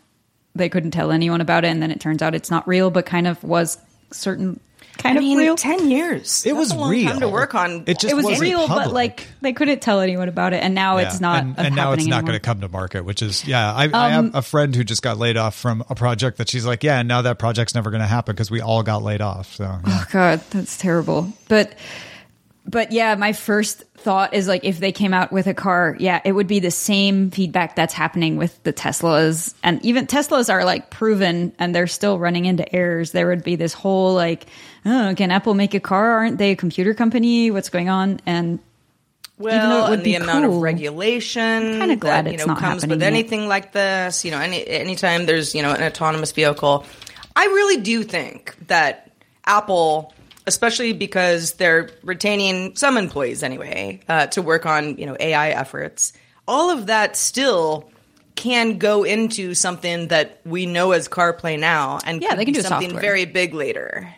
they 0.55 0.69
couldn't 0.69 0.91
tell 0.91 1.11
anyone 1.11 1.41
about 1.41 1.65
it 1.65 1.67
and 1.67 1.81
then 1.81 1.91
it 1.91 1.99
turns 1.99 2.21
out 2.21 2.33
it's 2.33 2.49
not 2.49 2.65
real 2.65 2.91
but 2.91 3.05
kind 3.05 3.27
of 3.27 3.43
was 3.43 3.77
certain 4.11 4.57
kind 4.97 5.17
I 5.17 5.21
of 5.21 5.23
mean, 5.23 5.37
real 5.37 5.55
ten 5.55 5.89
years. 5.89 6.45
It 6.45 6.49
That's 6.49 6.59
was 6.59 6.71
a 6.71 6.75
long 6.75 6.91
real. 6.91 7.09
time 7.11 7.19
to 7.21 7.27
work 7.29 7.55
on. 7.55 7.83
It 7.87 7.99
just 7.99 8.11
it 8.11 8.15
was 8.15 8.25
wasn't 8.25 8.41
real 8.41 8.67
public. 8.67 8.85
but 8.85 8.93
like 8.93 9.27
they 9.41 9.53
couldn't 9.53 9.81
tell 9.81 9.99
anyone 9.99 10.29
about 10.29 10.53
it 10.53 10.63
and 10.63 10.73
now 10.75 10.97
it's 10.97 11.19
not 11.19 11.43
and, 11.43 11.57
and 11.59 11.75
now 11.75 11.91
it's 11.93 12.03
happening 12.03 12.09
not 12.09 12.21
going 12.25 12.33
to 12.35 12.39
come 12.39 12.61
to 12.61 12.69
market 12.69 13.03
which 13.03 13.21
is 13.21 13.45
yeah 13.47 13.73
I, 13.73 13.83
I 13.93 14.13
Um, 14.13 14.25
have 14.27 14.35
a 14.35 14.41
friend 14.41 14.75
who 14.75 14.83
just 14.83 15.01
got 15.01 15.17
laid 15.17 15.35
off 15.35 15.55
from 15.55 15.83
a 15.89 15.95
project 15.95 16.37
that 16.37 16.47
she's 16.49 16.65
like 16.65 16.83
yeah 16.83 17.01
now 17.01 17.21
that 17.23 17.39
project's 17.39 17.75
never 17.75 17.89
going 17.91 18.01
to 18.01 18.07
happen 18.07 18.33
because 18.33 18.49
we 18.51 18.61
all 18.61 18.83
got 18.83 19.03
laid 19.03 19.21
off 19.21 19.53
so 19.55 19.63
yeah. 19.63 19.79
Oh 19.85 20.05
god, 20.11 20.41
that's 20.51 20.77
terrible. 20.77 21.33
But 21.49 21.73
but 22.65 22.91
yeah, 22.91 23.15
my 23.15 23.33
first 23.33 23.83
thought 23.97 24.33
is 24.33 24.47
like 24.47 24.63
if 24.63 24.79
they 24.79 24.91
came 24.91 25.13
out 25.13 25.31
with 25.31 25.47
a 25.47 25.53
car, 25.53 25.95
yeah, 25.99 26.21
it 26.23 26.31
would 26.31 26.47
be 26.47 26.59
the 26.59 26.71
same 26.71 27.29
feedback 27.29 27.75
that's 27.75 27.93
happening 27.93 28.37
with 28.37 28.61
the 28.63 28.71
Teslas. 28.73 29.53
And 29.63 29.83
even 29.85 30.07
Teslas 30.07 30.51
are 30.51 30.63
like 30.63 30.89
proven 30.89 31.53
and 31.59 31.75
they're 31.75 31.87
still 31.87 32.17
running 32.19 32.45
into 32.45 32.73
errors. 32.73 33.11
There 33.11 33.27
would 33.27 33.43
be 33.43 33.55
this 33.55 33.73
whole 33.73 34.13
like, 34.13 34.45
oh, 34.85 35.13
can 35.15 35.31
Apple 35.31 35.53
make 35.53 35.73
a 35.73 35.79
car? 35.79 36.11
Aren't 36.19 36.37
they 36.37 36.51
a 36.51 36.55
computer 36.55 36.93
company? 36.93 37.51
What's 37.51 37.69
going 37.69 37.89
on? 37.89 38.21
And 38.25 38.59
well, 39.37 39.87
it 39.87 39.89
would 39.89 39.99
and 39.99 40.03
be 40.03 40.15
the 40.15 40.23
amount 40.23 40.45
of 40.45 40.53
regulation 40.55 41.79
kinda 41.79 41.95
glad 41.97 42.25
that 42.25 42.31
you 42.31 42.35
it's 42.35 42.45
know 42.45 42.53
not 42.53 42.61
comes 42.61 42.85
with 42.85 43.01
yet. 43.01 43.07
anything 43.07 43.47
like 43.47 43.73
this. 43.73 44.23
You 44.23 44.31
know, 44.31 44.39
any 44.39 44.65
anytime 44.67 45.25
there's 45.25 45.53
you 45.55 45.61
know 45.61 45.73
an 45.73 45.83
autonomous 45.83 46.31
vehicle, 46.31 46.85
I 47.35 47.45
really 47.45 47.81
do 47.81 48.03
think 48.03 48.55
that 48.67 49.11
Apple, 49.45 50.13
especially 50.47 50.93
because 50.93 51.53
they're 51.53 51.89
retaining 52.03 52.75
some 52.75 52.97
employees 52.97 53.43
anyway 53.43 53.99
uh, 54.09 54.27
to 54.27 54.41
work 54.41 54.65
on 54.65 54.97
you 54.97 55.05
know 55.05 55.15
AI 55.19 55.49
efforts, 55.49 56.13
all 56.47 56.69
of 56.69 56.87
that 56.87 57.15
still 57.15 57.89
can 58.35 58.77
go 58.79 59.03
into 59.03 59.53
something 59.53 60.07
that 60.07 60.39
we 60.43 60.65
know 60.65 60.91
as 60.91 61.07
CarPlay 61.07 61.59
now, 61.59 61.99
and 62.05 62.21
Yeah, 62.21 62.35
they 62.35 62.45
can 62.45 62.53
do 62.53 62.61
something 62.61 62.89
software. 62.89 63.01
very 63.01 63.25
big 63.25 63.53
later. 63.53 64.13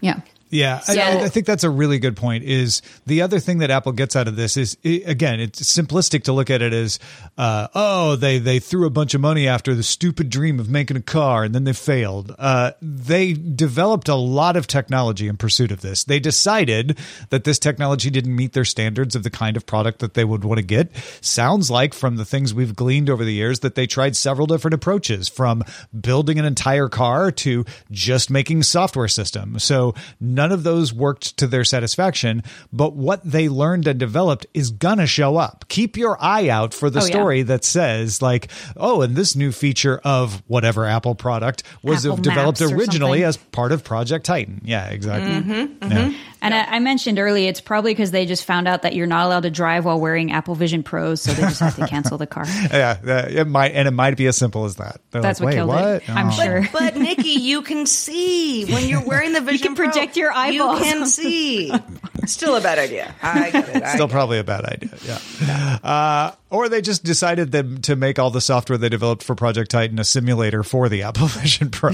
yeah. 0.00 0.20
Yeah, 0.50 0.76
I- 0.86 0.94
So- 0.94 1.00
I, 1.00 1.24
I 1.24 1.28
think 1.28 1.46
that's 1.46 1.64
a 1.64 1.70
really 1.70 1.98
good 1.98 2.16
point. 2.16 2.44
Is 2.44 2.82
the 3.06 3.22
other 3.22 3.38
thing 3.40 3.58
that 3.58 3.70
Apple 3.70 3.92
gets 3.92 4.16
out 4.16 4.28
of 4.28 4.36
this 4.36 4.56
is 4.56 4.76
again, 4.84 5.40
it's 5.40 5.60
simplistic 5.62 6.24
to 6.24 6.32
look 6.32 6.50
at 6.50 6.60
it 6.62 6.72
as, 6.72 6.98
uh, 7.38 7.68
oh, 7.74 8.16
they 8.16 8.38
they 8.38 8.58
threw 8.58 8.86
a 8.86 8.90
bunch 8.90 9.14
of 9.14 9.20
money 9.20 9.46
after 9.48 9.74
the 9.74 9.82
stupid 9.82 10.28
dream 10.30 10.58
of 10.60 10.68
making 10.68 10.96
a 10.96 11.02
car 11.02 11.44
and 11.44 11.54
then 11.54 11.64
they 11.64 11.72
failed. 11.72 12.34
Uh, 12.38 12.72
they 12.82 13.32
developed 13.32 14.08
a 14.08 14.14
lot 14.14 14.56
of 14.56 14.66
technology 14.66 15.28
in 15.28 15.36
pursuit 15.36 15.70
of 15.72 15.80
this. 15.80 16.04
They 16.04 16.20
decided 16.20 16.98
that 17.30 17.44
this 17.44 17.58
technology 17.58 18.10
didn't 18.10 18.34
meet 18.34 18.52
their 18.52 18.64
standards 18.64 19.14
of 19.14 19.22
the 19.22 19.30
kind 19.30 19.56
of 19.56 19.66
product 19.66 20.00
that 20.00 20.14
they 20.14 20.24
would 20.24 20.44
want 20.44 20.58
to 20.58 20.64
get. 20.64 20.90
Sounds 21.20 21.70
like 21.70 21.94
from 21.94 22.16
the 22.16 22.24
things 22.24 22.52
we've 22.52 22.74
gleaned 22.74 23.08
over 23.08 23.24
the 23.24 23.32
years 23.32 23.60
that 23.60 23.74
they 23.76 23.86
tried 23.86 24.16
several 24.16 24.46
different 24.46 24.74
approaches 24.74 25.28
from 25.28 25.62
building 25.98 26.38
an 26.38 26.44
entire 26.44 26.88
car 26.88 27.30
to 27.30 27.64
just 27.90 28.30
making 28.30 28.62
software 28.62 29.08
system. 29.08 29.58
So 29.58 29.94
none 30.40 30.52
of 30.52 30.62
those 30.62 30.92
worked 30.92 31.36
to 31.36 31.46
their 31.46 31.64
satisfaction, 31.64 32.42
but 32.72 32.94
what 32.94 33.20
they 33.24 33.48
learned 33.48 33.86
and 33.86 33.98
developed 33.98 34.46
is 34.54 34.70
gonna 34.70 35.06
show 35.06 35.36
up. 35.36 35.64
Keep 35.68 35.96
your 35.96 36.16
eye 36.20 36.48
out 36.48 36.72
for 36.72 36.88
the 36.88 37.00
Oh, 37.00 37.04
yeah. 37.04 37.10
story 37.10 37.42
that 37.42 37.64
says 37.64 38.22
like, 38.22 38.50
oh, 38.76 39.02
and 39.02 39.14
this 39.16 39.36
new 39.36 39.52
feature 39.52 40.00
of 40.04 40.42
whatever 40.46 40.86
Apple 40.86 41.14
product 41.14 41.62
was 41.82 42.06
Apple 42.06 42.16
developed 42.18 42.60
originally 42.62 43.20
something. 43.20 43.24
as 43.24 43.36
part 43.52 43.72
of 43.72 43.84
Project 43.84 44.24
Titan. 44.26 44.60
Yeah, 44.64 44.88
exactly. 44.88 45.54
Mm-hmm, 45.54 45.92
Yeah. 45.92 46.12
And 46.42 46.54
I, 46.54 46.64
I 46.64 46.78
mentioned 46.78 47.18
earlier, 47.18 47.48
it's 47.48 47.60
probably 47.60 47.92
because 47.92 48.10
they 48.10 48.24
just 48.26 48.44
found 48.44 48.66
out 48.66 48.82
that 48.82 48.94
you're 48.94 49.06
not 49.06 49.26
allowed 49.26 49.42
to 49.42 49.50
drive 49.50 49.84
while 49.84 50.00
wearing 50.00 50.32
Apple 50.32 50.54
Vision 50.54 50.82
Pros, 50.82 51.20
so 51.20 51.32
they 51.32 51.42
just 51.42 51.60
have 51.60 51.76
to 51.76 51.86
cancel 51.86 52.16
the 52.18 52.26
car. 52.26 52.44
Yeah, 52.70 52.98
uh, 53.06 53.26
it 53.28 53.46
might, 53.46 53.72
and 53.72 53.86
it 53.86 53.90
might 53.90 54.16
be 54.16 54.26
as 54.26 54.36
simple 54.36 54.64
as 54.64 54.76
that. 54.76 55.00
They're 55.10 55.20
That's 55.22 55.40
like, 55.40 55.44
what 55.46 55.50
Wait, 55.50 55.56
killed 55.56 55.68
what? 55.68 56.02
it. 56.02 56.10
I'm 56.10 56.28
Oh. 56.28 56.30
sure. 56.30 56.68
But 56.72 56.96
Nikki, 56.96 57.30
you 57.40 57.62
can 57.62 57.84
see 57.86 58.64
when 58.72 58.88
you're 58.88 59.04
wearing 59.04 59.32
the 59.32 59.40
Vision 59.50 59.70
you 59.72 59.74
can 59.74 59.76
project 59.76 60.14
Pro, 60.14 60.20
your 60.22 60.32
eyeballs. 60.32 60.78
You 60.80 60.84
can 60.92 61.06
see. 61.06 61.72
Still 62.26 62.54
a 62.56 62.60
bad 62.60 62.78
idea. 62.78 63.14
I 63.22 63.50
get 63.50 63.68
it. 63.68 63.82
I 63.82 63.94
Still 63.94 64.06
get 64.06 64.12
probably 64.12 64.38
a 64.38 64.44
bad 64.44 64.64
idea. 64.64 64.90
Yeah. 65.06 65.78
Uh, 65.82 66.32
or 66.50 66.68
they 66.68 66.80
just 66.80 67.02
decided 67.04 67.52
that 67.52 67.82
to 67.84 67.96
make 67.96 68.18
all 68.18 68.30
the 68.30 68.40
software 68.40 68.78
they 68.78 68.88
developed 68.88 69.22
for 69.22 69.34
Project 69.34 69.70
Titan 69.70 69.98
a 69.98 70.04
simulator 70.04 70.62
for 70.62 70.88
the 70.88 71.02
Apple 71.02 71.26
Vision 71.26 71.70
Pro. 71.70 71.90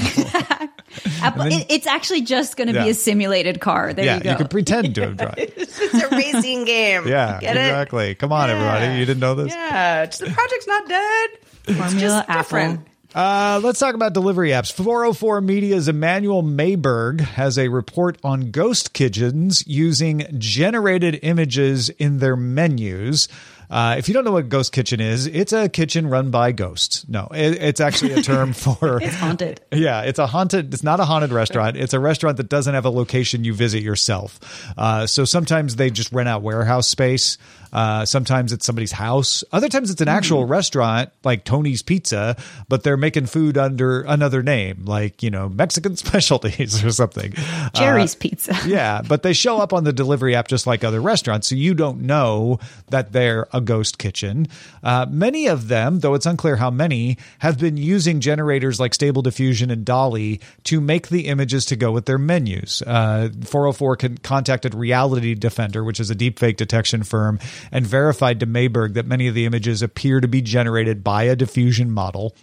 Apple, 1.23 1.43
it, 1.43 1.67
it's 1.71 1.87
actually 1.87 2.23
just 2.23 2.57
going 2.57 2.69
to 2.69 2.75
Yeah. 2.75 2.85
be 2.85 2.91
a 2.91 2.95
simulated 2.95 3.61
car. 3.61 3.93
There 3.95 4.05
yeah, 4.05 4.17
you 4.19 4.23
go. 4.23 4.31
you 4.31 4.37
could 4.37 4.51
pretend 4.51 4.95
to 4.97 5.01
have 5.03 5.17
drive. 5.17 5.35
It's 5.39 6.03
a 6.03 6.09
racing 6.09 6.65
game. 6.65 7.07
Yeah, 7.09 7.39
Get 7.41 7.57
it? 7.57 7.61
exactly. 7.61 8.15
Come 8.15 8.33
on, 8.33 8.49
Yeah. 8.49 8.55
everybody. 8.57 8.99
You 8.99 9.05
didn't 9.07 9.21
know 9.21 9.35
this? 9.35 9.53
Yeah. 9.53 10.07
The 10.07 10.31
project's 10.31 10.67
not 10.67 10.89
dead. 10.89 11.31
It's 11.69 11.79
Formula 11.79 12.01
just 12.01 12.29
Apple. 12.29 12.43
different. 12.43 12.87
Uh, 13.15 13.61
let's 13.65 13.79
talk 13.81 13.95
about 13.95 14.13
delivery 14.13 14.51
apps. 14.51 14.71
404 14.73 15.41
Media's 15.41 15.89
Emanuel 15.89 16.43
Maiberg 16.43 17.21
has 17.21 17.57
a 17.59 17.69
report 17.69 18.19
on 18.23 18.51
ghost 18.51 18.93
kitchens 18.93 19.67
using 19.67 20.27
generated 20.39 21.21
images 21.23 21.89
in 21.89 22.19
their 22.19 22.37
menus. 22.37 23.29
Uh, 23.71 23.97
if 23.99 24.09
you 24.09 24.15
don't 24.15 24.25
know 24.25 24.33
what 24.33 24.49
Ghost 24.49 24.73
Kitchen 24.73 25.01
is, 25.01 25.27
it's 25.27 25.53
a 25.53 25.69
kitchen 25.69 26.07
run 26.09 26.31
by 26.31 26.53
ghosts. 26.53 27.07
No, 27.09 27.29
it, 27.33 27.63
it's 27.63 27.81
actually 27.81 28.13
a 28.13 28.23
term 28.23 28.53
for 28.53 29.03
It's 29.03 29.17
haunted. 29.17 29.61
Yeah, 29.73 30.03
it's 30.03 30.19
a 30.19 30.27
haunted. 30.27 30.73
It's 30.73 30.83
not 30.83 31.01
a 31.01 31.05
haunted 31.05 31.33
restaurant. 31.33 31.77
It's 31.77 31.95
a 31.95 32.01
restaurant 32.01 32.37
that 32.37 32.49
doesn't 32.49 32.75
have 32.75 32.85
a 32.85 32.91
location 32.91 33.45
you 33.45 33.55
visit 33.55 33.83
yourself. 33.83 34.39
Uh, 34.77 35.07
so 35.07 35.25
sometimes 35.25 35.77
they 35.77 35.91
just 35.91 36.13
rent 36.13 36.29
out 36.29 36.43
warehouse 36.43 36.89
space. 36.89 37.39
Uh, 37.73 38.05
sometimes 38.05 38.53
it's 38.53 38.65
somebody's 38.65 38.93
house. 38.93 39.45
Other 39.53 39.69
times 39.69 39.91
it's 39.91 40.01
an 40.01 40.09
actual 40.09 40.45
restaurant 40.45 41.11
like 41.25 41.45
Tony's 41.45 41.83
Pizza, 41.83 42.37
but 42.69 42.83
they're 42.83 42.97
making 42.97 43.27
food 43.27 43.59
under 43.59 44.03
another 44.03 44.43
name, 44.43 44.85
like 44.85 45.23
you 45.23 45.31
know 45.31 45.49
Mexican 45.49 45.97
specialties 46.07 46.85
or 46.85 46.91
something. 46.91 47.33
Jerry's 47.75 48.15
Uh, 48.15 48.19
Pizza. 48.21 48.57
yeah, 48.67 49.03
but 49.07 49.23
they 49.23 49.33
show 49.33 49.59
up 49.59 49.73
on 49.73 49.85
the 49.85 49.93
delivery 49.93 50.35
app 50.35 50.49
just 50.49 50.67
like 50.67 50.85
other 50.85 51.01
restaurants, 51.01 51.49
so 51.49 51.55
you 51.55 51.75
don't 51.75 52.03
know 52.03 52.59
that 52.89 53.13
they're 53.13 53.47
a 53.53 53.61
ghost 53.61 53.99
kitchen. 53.99 54.49
Uh, 54.83 55.07
many 55.09 55.47
of 55.47 55.69
them, 55.69 56.01
though 56.01 56.15
it's 56.15 56.27
unclear 56.27 56.57
how 56.57 56.71
many, 56.71 57.19
have 57.39 57.59
been 57.59 57.77
using 57.77 58.21
generators 58.21 58.79
like 58.81 58.95
Stable 58.95 59.23
Diffusion 59.23 59.71
and 59.71 59.85
DALL-E 59.85 60.41
to 60.65 60.81
make 60.81 61.09
the 61.09 61.27
images 61.27 61.65
to 61.67 61.77
go 61.77 61.93
with 61.93 62.07
their 62.07 62.19
menus. 62.19 62.83
Uh, 62.83 63.29
404 63.45 63.97
con- 63.97 64.19
contacted 64.19 64.75
Reality 64.75 65.35
Defender, 65.35 65.83
which 65.85 66.01
is 66.01 66.11
a 66.11 66.15
deepfake 66.15 66.57
detection 66.57 67.03
firm, 67.03 67.39
and 67.71 67.87
verified 67.87 68.41
to 68.41 68.47
Maiberg 68.47 68.95
that 68.95 69.07
many 69.07 69.27
of 69.27 69.35
the 69.35 69.47
images 69.47 69.83
appear 69.83 70.21
to 70.21 70.29
be 70.29 70.43
generated 70.43 71.03
by 71.03 71.25
a 71.25 71.37
diffusion 71.37 71.91
model. 71.91 72.35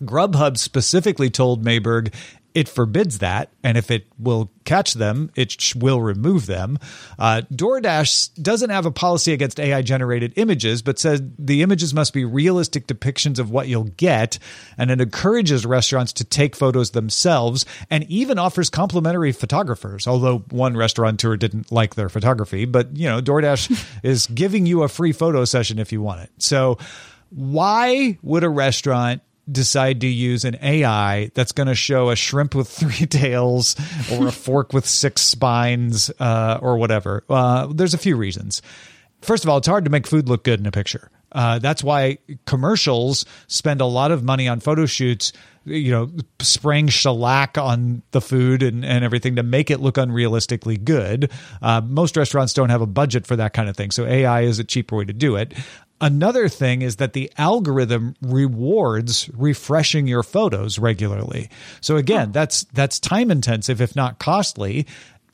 Grubhub 0.00 0.58
specifically 0.58 1.30
told 1.30 1.64
Maiberg 1.64 2.12
it 2.54 2.68
forbids 2.68 3.18
that, 3.18 3.50
and 3.64 3.76
if 3.76 3.90
it 3.90 4.06
will 4.16 4.48
catch 4.64 4.94
them, 4.94 5.30
it 5.34 5.60
sh- 5.60 5.74
will 5.74 6.00
remove 6.00 6.46
them. 6.46 6.78
Uh, 7.18 7.42
DoorDash 7.52 8.40
doesn't 8.40 8.70
have 8.70 8.86
a 8.86 8.92
policy 8.92 9.32
against 9.32 9.58
AI 9.58 9.82
generated 9.82 10.32
images, 10.36 10.80
but 10.80 11.00
says 11.00 11.20
the 11.36 11.62
images 11.62 11.92
must 11.92 12.12
be 12.12 12.24
realistic 12.24 12.86
depictions 12.86 13.40
of 13.40 13.50
what 13.50 13.66
you'll 13.66 13.90
get, 13.96 14.38
and 14.78 14.92
it 14.92 15.00
encourages 15.00 15.66
restaurants 15.66 16.12
to 16.12 16.24
take 16.24 16.54
photos 16.54 16.92
themselves 16.92 17.66
and 17.90 18.04
even 18.04 18.38
offers 18.38 18.70
complimentary 18.70 19.32
photographers. 19.32 20.06
Although 20.06 20.38
one 20.50 20.76
restaurateur 20.76 21.36
didn't 21.36 21.72
like 21.72 21.96
their 21.96 22.08
photography, 22.08 22.66
but 22.66 22.96
you 22.96 23.08
know, 23.08 23.20
DoorDash 23.20 23.84
is 24.04 24.28
giving 24.28 24.64
you 24.64 24.84
a 24.84 24.88
free 24.88 25.12
photo 25.12 25.44
session 25.44 25.80
if 25.80 25.92
you 25.92 26.00
want 26.00 26.20
it. 26.20 26.30
So, 26.38 26.78
why 27.30 28.16
would 28.22 28.44
a 28.44 28.48
restaurant 28.48 29.20
decide 29.50 30.00
to 30.00 30.06
use 30.06 30.44
an 30.44 30.56
AI 30.62 31.30
that's 31.34 31.52
going 31.52 31.66
to 31.66 31.74
show 31.74 32.10
a 32.10 32.16
shrimp 32.16 32.54
with 32.54 32.68
three 32.80 33.06
tails 33.06 33.76
or 34.12 34.28
a 34.28 34.32
fork 34.32 34.72
with 34.72 34.86
six 34.86 35.22
spines 35.22 36.10
uh, 36.20 36.58
or 36.60 36.76
whatever? 36.76 37.24
Uh, 37.28 37.66
there's 37.72 37.94
a 37.94 37.98
few 37.98 38.16
reasons. 38.16 38.62
First 39.22 39.44
of 39.44 39.50
all, 39.50 39.58
it's 39.58 39.68
hard 39.68 39.84
to 39.84 39.90
make 39.90 40.06
food 40.06 40.28
look 40.28 40.44
good 40.44 40.60
in 40.60 40.66
a 40.66 40.70
picture. 40.70 41.10
Uh, 41.34 41.58
that's 41.58 41.82
why 41.82 42.18
commercials 42.46 43.26
spend 43.48 43.80
a 43.80 43.86
lot 43.86 44.12
of 44.12 44.22
money 44.22 44.46
on 44.46 44.60
photo 44.60 44.86
shoots, 44.86 45.32
you 45.64 45.90
know, 45.90 46.08
spraying 46.40 46.86
shellac 46.88 47.58
on 47.58 48.02
the 48.12 48.20
food 48.20 48.62
and, 48.62 48.84
and 48.84 49.04
everything 49.04 49.34
to 49.34 49.42
make 49.42 49.70
it 49.70 49.80
look 49.80 49.96
unrealistically 49.96 50.82
good. 50.82 51.30
Uh, 51.60 51.80
most 51.80 52.16
restaurants 52.16 52.52
don't 52.52 52.70
have 52.70 52.82
a 52.82 52.86
budget 52.86 53.26
for 53.26 53.34
that 53.34 53.52
kind 53.52 53.68
of 53.68 53.76
thing. 53.76 53.90
So 53.90 54.06
AI 54.06 54.42
is 54.42 54.60
a 54.60 54.64
cheaper 54.64 54.96
way 54.96 55.06
to 55.06 55.12
do 55.12 55.34
it. 55.34 55.54
Another 56.00 56.48
thing 56.48 56.82
is 56.82 56.96
that 56.96 57.12
the 57.12 57.30
algorithm 57.38 58.14
rewards 58.20 59.30
refreshing 59.32 60.06
your 60.06 60.22
photos 60.22 60.78
regularly. 60.78 61.48
So 61.80 61.96
again, 61.96 62.32
that's 62.32 62.64
that's 62.72 62.98
time 62.98 63.30
intensive 63.30 63.80
if 63.80 63.94
not 63.94 64.18
costly 64.18 64.86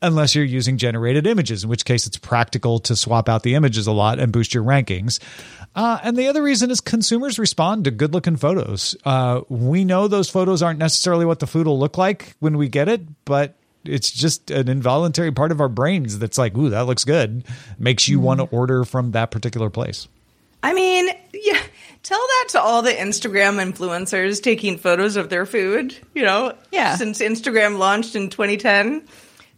unless 0.03 0.35
you're 0.35 0.45
using 0.45 0.79
generated 0.79 1.27
images, 1.27 1.65
in 1.65 1.71
which 1.71 1.85
case 1.85 2.07
it's 2.07 2.17
practical 2.17 2.79
to 2.81 2.97
swap 2.97 3.29
out 3.29 3.43
the 3.43 3.55
images 3.55 3.87
a 3.87 3.93
lot 3.93 4.19
and 4.19 4.33
boost 4.33 4.55
your 4.55 4.65
rankings. 4.65 5.19
Uh, 5.75 5.99
and 6.03 6.17
the 6.17 6.27
other 6.29 6.43
reason 6.43 6.71
is 6.71 6.81
consumers 6.81 7.39
respond 7.39 7.85
to 7.85 7.91
good 7.91 8.13
looking 8.13 8.37
photos. 8.37 8.97
Uh, 9.05 9.43
we 9.49 9.85
know 9.85 10.09
those 10.09 10.31
photos 10.31 10.63
aren't 10.63 10.79
necessarily 10.79 11.25
what 11.25 11.39
the 11.39 11.47
food 11.47 11.67
will 11.67 11.79
look 11.79 11.99
like 11.99 12.35
when 12.41 12.57
we 12.57 12.69
get 12.69 12.89
it, 12.89 13.03
but 13.25 13.57
it's 13.85 14.11
just 14.11 14.51
an 14.51 14.69
involuntary 14.69 15.33
part 15.33 15.53
of 15.53 15.61
our 15.61 15.69
brains 15.69 16.19
that's 16.19 16.39
like, 16.39 16.57
ooh, 16.57 16.71
that 16.71 16.87
looks 16.87 17.05
good. 17.05 17.45
Makes 17.79 18.09
you 18.09 18.21
want 18.21 18.41
to 18.41 18.47
order 18.47 18.85
from 18.85 19.13
that 19.13 19.31
particular 19.31 19.71
place. 19.71 20.09
I 20.63 20.75
mean, 20.75 21.09
yeah. 21.33 21.59
Tell 22.03 22.19
that 22.19 22.47
to 22.51 22.61
all 22.61 22.83
the 22.83 22.91
Instagram 22.93 23.57
influencers 23.63 24.43
taking 24.43 24.79
photos 24.79 25.17
of 25.17 25.29
their 25.29 25.47
food. 25.47 25.95
You 26.15 26.23
know, 26.25 26.55
Yeah. 26.73 26.97
Since 26.97 27.21
Instagram 27.21 27.79
launched 27.79 28.17
in 28.17 28.31
2010, 28.31 29.03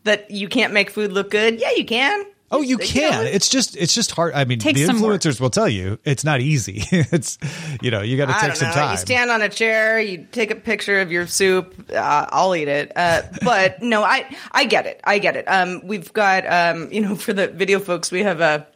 that 0.04 0.30
you 0.30 0.48
can't 0.48 0.72
make 0.72 0.90
food 0.90 1.12
look 1.12 1.30
good. 1.30 1.60
Yeah, 1.60 1.70
you 1.76 1.84
can. 1.84 2.24
Oh, 2.50 2.60
you 2.60 2.70
You 2.72 2.78
can. 2.78 3.10
know, 3.12 3.22
it's 3.22 3.48
just 3.48 3.76
it's 3.78 3.94
just 3.94 4.10
hard. 4.10 4.34
I 4.34 4.44
mean, 4.44 4.58
the 4.58 4.72
influencers 4.74 5.40
will 5.40 5.48
tell 5.48 5.68
you 5.70 5.98
it's 6.04 6.22
not 6.22 6.42
easy. 6.42 6.82
it's 6.90 7.38
you 7.80 7.90
know 7.90 8.02
you 8.02 8.18
got 8.18 8.26
to 8.26 8.46
take 8.46 8.56
some 8.56 8.68
know. 8.68 8.74
time. 8.74 8.90
You 8.90 8.98
stand 8.98 9.30
on 9.30 9.40
a 9.40 9.48
chair, 9.48 9.98
you 9.98 10.26
take 10.30 10.50
a 10.50 10.54
picture 10.54 11.00
of 11.00 11.10
your 11.10 11.26
soup. 11.26 11.90
Uh, 11.90 12.26
I'll 12.28 12.54
eat 12.54 12.68
it. 12.68 12.92
Uh, 12.94 13.22
but 13.42 13.80
no, 13.82 14.02
I 14.02 14.36
I 14.50 14.66
get 14.66 14.84
it. 14.86 15.00
I 15.04 15.18
get 15.18 15.36
it. 15.36 15.46
Um, 15.46 15.80
we've 15.86 16.12
got 16.12 16.44
um, 16.46 16.92
you 16.92 17.00
know, 17.00 17.14
for 17.16 17.32
the 17.32 17.48
video 17.48 17.78
folks, 17.78 18.10
we 18.12 18.22
have 18.22 18.40
a. 18.42 18.66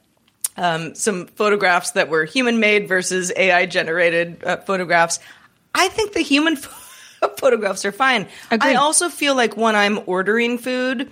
Um, 0.57 0.95
some 0.95 1.27
photographs 1.27 1.91
that 1.93 2.09
were 2.09 2.25
human 2.25 2.61
made 2.61 2.89
versus 2.89 3.31
AI 3.37 3.67
generated 3.67 4.43
uh, 4.45 4.57
photographs. 4.59 5.19
I 5.75 5.89
think 5.89 6.13
the 6.15 6.21
human 6.21 6.57
photographs 7.39 7.85
are 7.85 7.93
fine. 7.93 8.29
Agreed. 8.51 8.71
I 8.71 8.75
also 8.77 9.09
feel 9.09 9.35
like 9.35 9.57
when 9.57 9.77
I'm 9.77 10.01
ordering 10.07 10.59
food, 10.59 11.11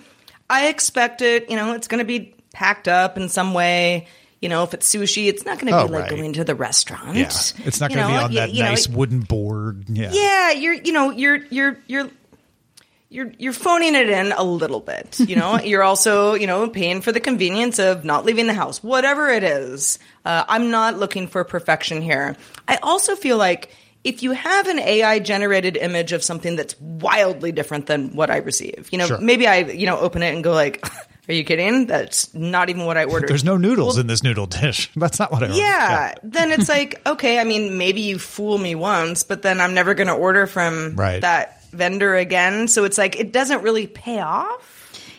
I 0.48 0.68
expect 0.68 1.20
it, 1.22 1.50
you 1.50 1.56
know, 1.56 1.72
it's 1.72 1.88
going 1.88 1.98
to 1.98 2.04
be 2.04 2.34
packed 2.52 2.88
up 2.88 3.16
in 3.16 3.28
some 3.28 3.52
way. 3.54 4.06
You 4.40 4.50
know, 4.50 4.62
if 4.62 4.74
it's 4.74 4.94
sushi, 4.94 5.28
it's 5.28 5.44
not 5.46 5.58
going 5.58 5.72
to 5.72 5.78
Oh, 5.78 5.86
be 5.86 5.92
like 5.94 6.02
right. 6.02 6.10
going 6.10 6.32
to 6.34 6.44
the 6.44 6.54
restaurant. 6.54 7.16
yeah, 7.16 7.24
it's 7.24 7.80
not 7.80 7.90
going 7.90 8.06
to 8.06 8.12
be 8.12 8.16
on 8.16 8.30
you- 8.32 8.38
that 8.40 8.50
you 8.52 8.62
know, 8.62 8.68
nice 8.70 8.86
wooden 8.88 9.20
board. 9.20 9.84
Yeah, 9.88 10.10
yeah, 10.12 10.50
you're 10.52 10.74
you 10.74 10.92
know 10.92 11.10
you're 11.10 11.36
you're 11.50 11.78
you're 11.86 12.10
you're 13.14 13.32
you're 13.38 13.52
phoning 13.52 13.94
it 13.94 14.10
in 14.10 14.32
a 14.32 14.42
little 14.42 14.80
bit. 14.80 15.18
You 15.20 15.36
know, 15.36 15.58
you're 15.64 15.82
also 15.82 16.34
you 16.34 16.46
know 16.46 16.68
paying 16.68 17.00
for 17.00 17.12
the 17.12 17.20
convenience 17.20 17.78
of 17.78 18.04
not 18.04 18.24
leaving 18.24 18.46
the 18.46 18.54
house, 18.54 18.82
whatever 18.82 19.28
it 19.28 19.44
is. 19.44 19.98
Uh, 20.24 20.44
I'm 20.48 20.70
not 20.70 20.98
looking 20.98 21.28
for 21.28 21.44
perfection 21.44 22.02
here. 22.02 22.36
I 22.68 22.76
also 22.82 23.14
feel 23.16 23.36
like 23.38 23.74
if 24.02 24.22
you 24.22 24.32
have 24.32 24.66
an 24.68 24.78
AI 24.78 25.18
generated 25.20 25.76
image 25.78 26.12
of 26.12 26.22
something 26.22 26.56
that's 26.56 26.78
wildly 26.80 27.52
different 27.52 27.86
than 27.86 28.14
what 28.14 28.30
I 28.30 28.38
receive, 28.38 28.88
you 28.92 28.98
know, 28.98 29.06
Sure. 29.06 29.18
maybe 29.20 29.46
I 29.46 29.58
you 29.60 29.86
know 29.86 29.98
open 29.98 30.22
it 30.22 30.34
and 30.34 30.42
go 30.44 30.52
like. 30.52 30.84
Are 31.26 31.32
you 31.32 31.42
kidding? 31.42 31.86
That's 31.86 32.34
not 32.34 32.68
even 32.68 32.84
what 32.84 32.98
I 32.98 33.04
ordered. 33.04 33.30
There's 33.30 33.44
no 33.44 33.56
noodles 33.56 33.96
in 33.96 34.06
this 34.08 34.22
noodle 34.22 34.44
dish. 34.44 34.90
That's 34.96 35.18
not 35.18 35.32
what 35.32 35.42
I 35.42 35.46
ordered. 35.46 35.56
Yeah, 35.58 36.12
then 36.22 36.52
it's 36.52 36.68
like, 36.68 37.00
okay, 37.06 37.38
I 37.38 37.44
mean, 37.44 37.78
maybe 37.78 38.02
you 38.02 38.18
fool 38.18 38.58
me 38.58 38.74
once, 38.74 39.22
but 39.22 39.40
then 39.40 39.58
I'm 39.58 39.72
never 39.72 39.94
going 39.94 40.08
to 40.08 40.12
order 40.12 40.46
from 40.46 40.96
Right. 40.96 41.22
that 41.22 41.63
vendor 41.74 42.14
again. 42.14 42.68
So 42.68 42.84
it's 42.84 42.98
like, 42.98 43.18
it 43.18 43.32
doesn't 43.32 43.62
really 43.62 43.86
pay 43.86 44.20
off. 44.20 44.70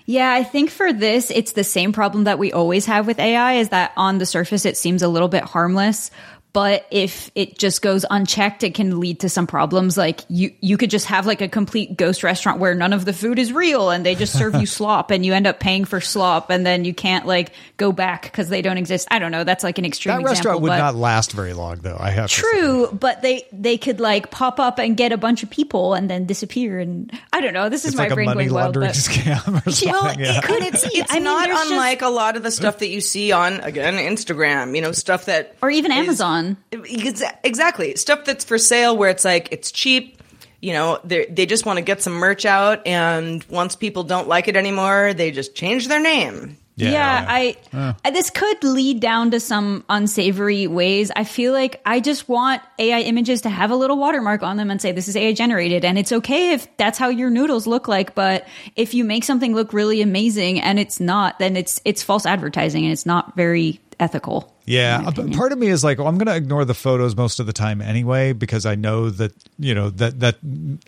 Yeah, 0.07 0.31
I 0.31 0.43
think 0.43 0.69
for 0.69 0.93
this, 0.93 1.31
it's 1.31 1.53
the 1.53 1.63
same 1.63 1.91
problem 1.91 2.25
that 2.25 2.37
we 2.37 2.51
always 2.51 2.85
have 2.85 3.07
with 3.07 3.17
AI 3.17 3.53
is 3.53 3.69
that 3.69 3.91
on 3.97 4.19
the 4.19 4.25
surface, 4.25 4.63
it 4.65 4.77
seems 4.77 5.01
a 5.01 5.07
little 5.07 5.27
bit 5.27 5.43
harmless. 5.43 6.11
But 6.55 6.85
if 6.89 7.29
it 7.35 7.57
just 7.59 7.81
goes 7.81 8.05
unchecked, 8.09 8.63
it 8.63 8.75
can 8.75 9.01
lead 9.01 9.19
to 9.19 9.27
some 9.29 9.45
problems. 9.45 9.97
Like 9.97 10.21
you, 10.29 10.53
you 10.61 10.77
could 10.77 10.89
just 10.89 11.05
have 11.07 11.25
like 11.25 11.41
a 11.41 11.49
complete 11.49 11.97
ghost 11.97 12.23
restaurant 12.23 12.61
where 12.61 12.73
none 12.73 12.93
of 12.93 13.03
the 13.03 13.11
food 13.11 13.37
is 13.39 13.51
real 13.51 13.89
and 13.89 14.05
they 14.05 14.15
just 14.15 14.31
serve 14.37 14.55
you 14.55 14.65
slop 14.77 15.11
and 15.11 15.25
you 15.25 15.33
end 15.33 15.47
up 15.47 15.59
paying 15.59 15.83
for 15.83 15.99
slop 15.99 16.49
and 16.49 16.65
then 16.65 16.85
you 16.85 16.93
can't 16.93 17.25
like 17.25 17.51
go 17.75 17.91
back 17.91 18.21
because 18.23 18.47
they 18.47 18.61
don't 18.61 18.77
exist. 18.77 19.05
I 19.11 19.19
don't 19.19 19.33
know. 19.33 19.43
That's 19.43 19.65
like 19.65 19.77
an 19.79 19.83
extreme 19.83 20.13
That 20.15 20.21
example. 20.21 20.33
restaurant 20.37 20.61
would 20.61 20.69
but- 20.69 20.77
not 20.77 20.95
last 20.95 21.33
very 21.33 21.51
long, 21.51 21.79
though. 21.81 21.97
I 21.99 22.09
have 22.11 22.29
to 22.29 22.35
say. 22.35 22.41
True, 22.41 22.87
but 22.93 23.21
they 23.21 23.45
they 23.51 23.77
could 23.77 23.99
like 23.99 24.31
pop 24.31 24.57
up 24.57 24.79
and 24.79 24.95
get 24.95 25.11
a 25.11 25.17
bunch 25.17 25.43
of 25.43 25.49
people 25.49 25.93
and 25.93 26.09
then 26.09 26.25
disappear 26.25 26.79
and 26.79 27.11
I 27.33 27.41
don't 27.41 27.53
know. 27.53 27.67
This 27.67 27.83
is 27.83 27.89
It's 27.89 27.97
my 27.97 28.03
like 28.03 28.11
a 28.13 28.15
brain 28.15 28.25
money 28.27 28.45
going 28.45 28.53
wild. 28.53 28.75
laundering 28.77 28.87
but- 28.87 28.95
scam 28.95 29.67
or 29.67 29.69
something. 29.71 29.91
Well, 29.91 30.19
yeah. 30.19 30.37
it, 30.37 30.49
and 30.49 30.63
it's, 30.73 30.83
it's 30.85 31.11
I 31.11 31.15
mean, 31.15 31.23
not 31.25 31.43
there's 31.47 31.57
just- 31.57 31.71
unlike 31.71 32.01
a 32.01 32.07
lot 32.07 32.37
of 32.37 32.43
the 32.43 32.51
stuff 32.51 32.77
that 32.79 32.87
you 32.87 33.01
see 33.01 33.33
on, 33.33 33.59
again, 33.59 33.95
Instagram, 33.95 34.73
you 34.73 34.81
know, 34.81 34.93
stuff 34.93 35.25
that. 35.25 35.57
or 35.61 35.69
even 35.69 35.91
is- 35.91 35.97
Amazon. 35.97 36.44
Exa- 36.71 37.37
Exactly. 37.43 37.95
Stuff 37.95 38.25
that's 38.25 38.45
for 38.45 38.57
sale 38.57 38.95
where 38.97 39.09
it's 39.09 39.25
like, 39.25 39.49
it's 39.51 39.71
cheap. 39.71 40.21
You 40.61 40.73
know, 40.73 40.99
they 41.03 41.25
they 41.27 41.45
just 41.45 41.65
want 41.65 41.77
to 41.77 41.83
get 41.83 42.01
some 42.01 42.13
merch 42.13 42.43
out, 42.45 42.87
and 42.87 43.43
once 43.49 43.75
people 43.75 44.03
don't 44.03 44.27
like 44.27 44.47
it 44.47 44.55
anymore, 44.55 45.13
they 45.13 45.29
just 45.29 45.53
change 45.53 45.87
their 45.87 45.99
name. 46.01 46.57
Yeah, 46.77 47.25
I 47.29 47.55
I- 48.03 48.11
this 48.11 48.29
could 48.31 48.61
lead 48.63 48.99
down 48.99 49.31
to 49.31 49.39
some 49.39 49.85
unsavory 49.89 50.65
ways. 50.67 51.09
I 51.15 51.23
feel 51.23 51.53
like 51.53 51.81
I 51.85 51.99
just 52.01 52.27
want 52.27 52.61
AI 52.79 53.01
images 53.01 53.41
to 53.41 53.49
have 53.49 53.69
a 53.71 53.75
little 53.77 53.97
watermark 53.97 54.43
on 54.43 54.57
them 54.57 54.69
and 54.71 54.81
say 54.81 54.91
this 54.91 55.07
is 55.07 55.15
AI 55.15 55.31
generated 55.33 55.85
and 55.85 55.97
it's 55.97 56.11
okay 56.11 56.51
if 56.53 56.67
that's 56.77 56.97
how 56.97 57.07
your 57.09 57.29
noodles 57.29 57.65
look 57.67 57.87
like, 57.87 58.13
but 58.15 58.45
if 58.75 58.93
you 58.93 59.03
make 59.05 59.23
something 59.23 59.53
look 59.55 59.71
really 59.71 60.01
amazing 60.01 60.59
and 60.59 60.77
it's 60.79 60.99
not, 60.99 61.37
then 61.39 61.55
it's 61.55 61.79
it's 61.85 62.01
false 62.03 62.25
advertising 62.25 62.83
and 62.83 62.91
it's 62.91 63.05
not 63.05 63.35
very 63.37 63.79
ethical. 63.99 64.51
Yeah, 64.65 64.97
in 64.97 65.01
my 65.03 65.05
but 65.11 65.17
opinion. 65.19 65.37
part 65.37 65.51
of 65.51 65.57
me 65.59 65.67
is 65.67 65.83
like, 65.83 65.99
well, 65.99 66.07
I'm 66.07 66.17
going 66.17 66.25
to 66.27 66.35
ignore 66.35 66.65
the 66.65 66.73
photos 66.73 67.15
most 67.15 67.39
of 67.39 67.45
the 67.45 67.53
time 67.53 67.81
anyway 67.81 68.33
because 68.33 68.65
I 68.65 68.75
know 68.75 69.09
that 69.11 69.31
you 69.59 69.75
know 69.75 69.89
that 69.91 70.19
that 70.21 70.37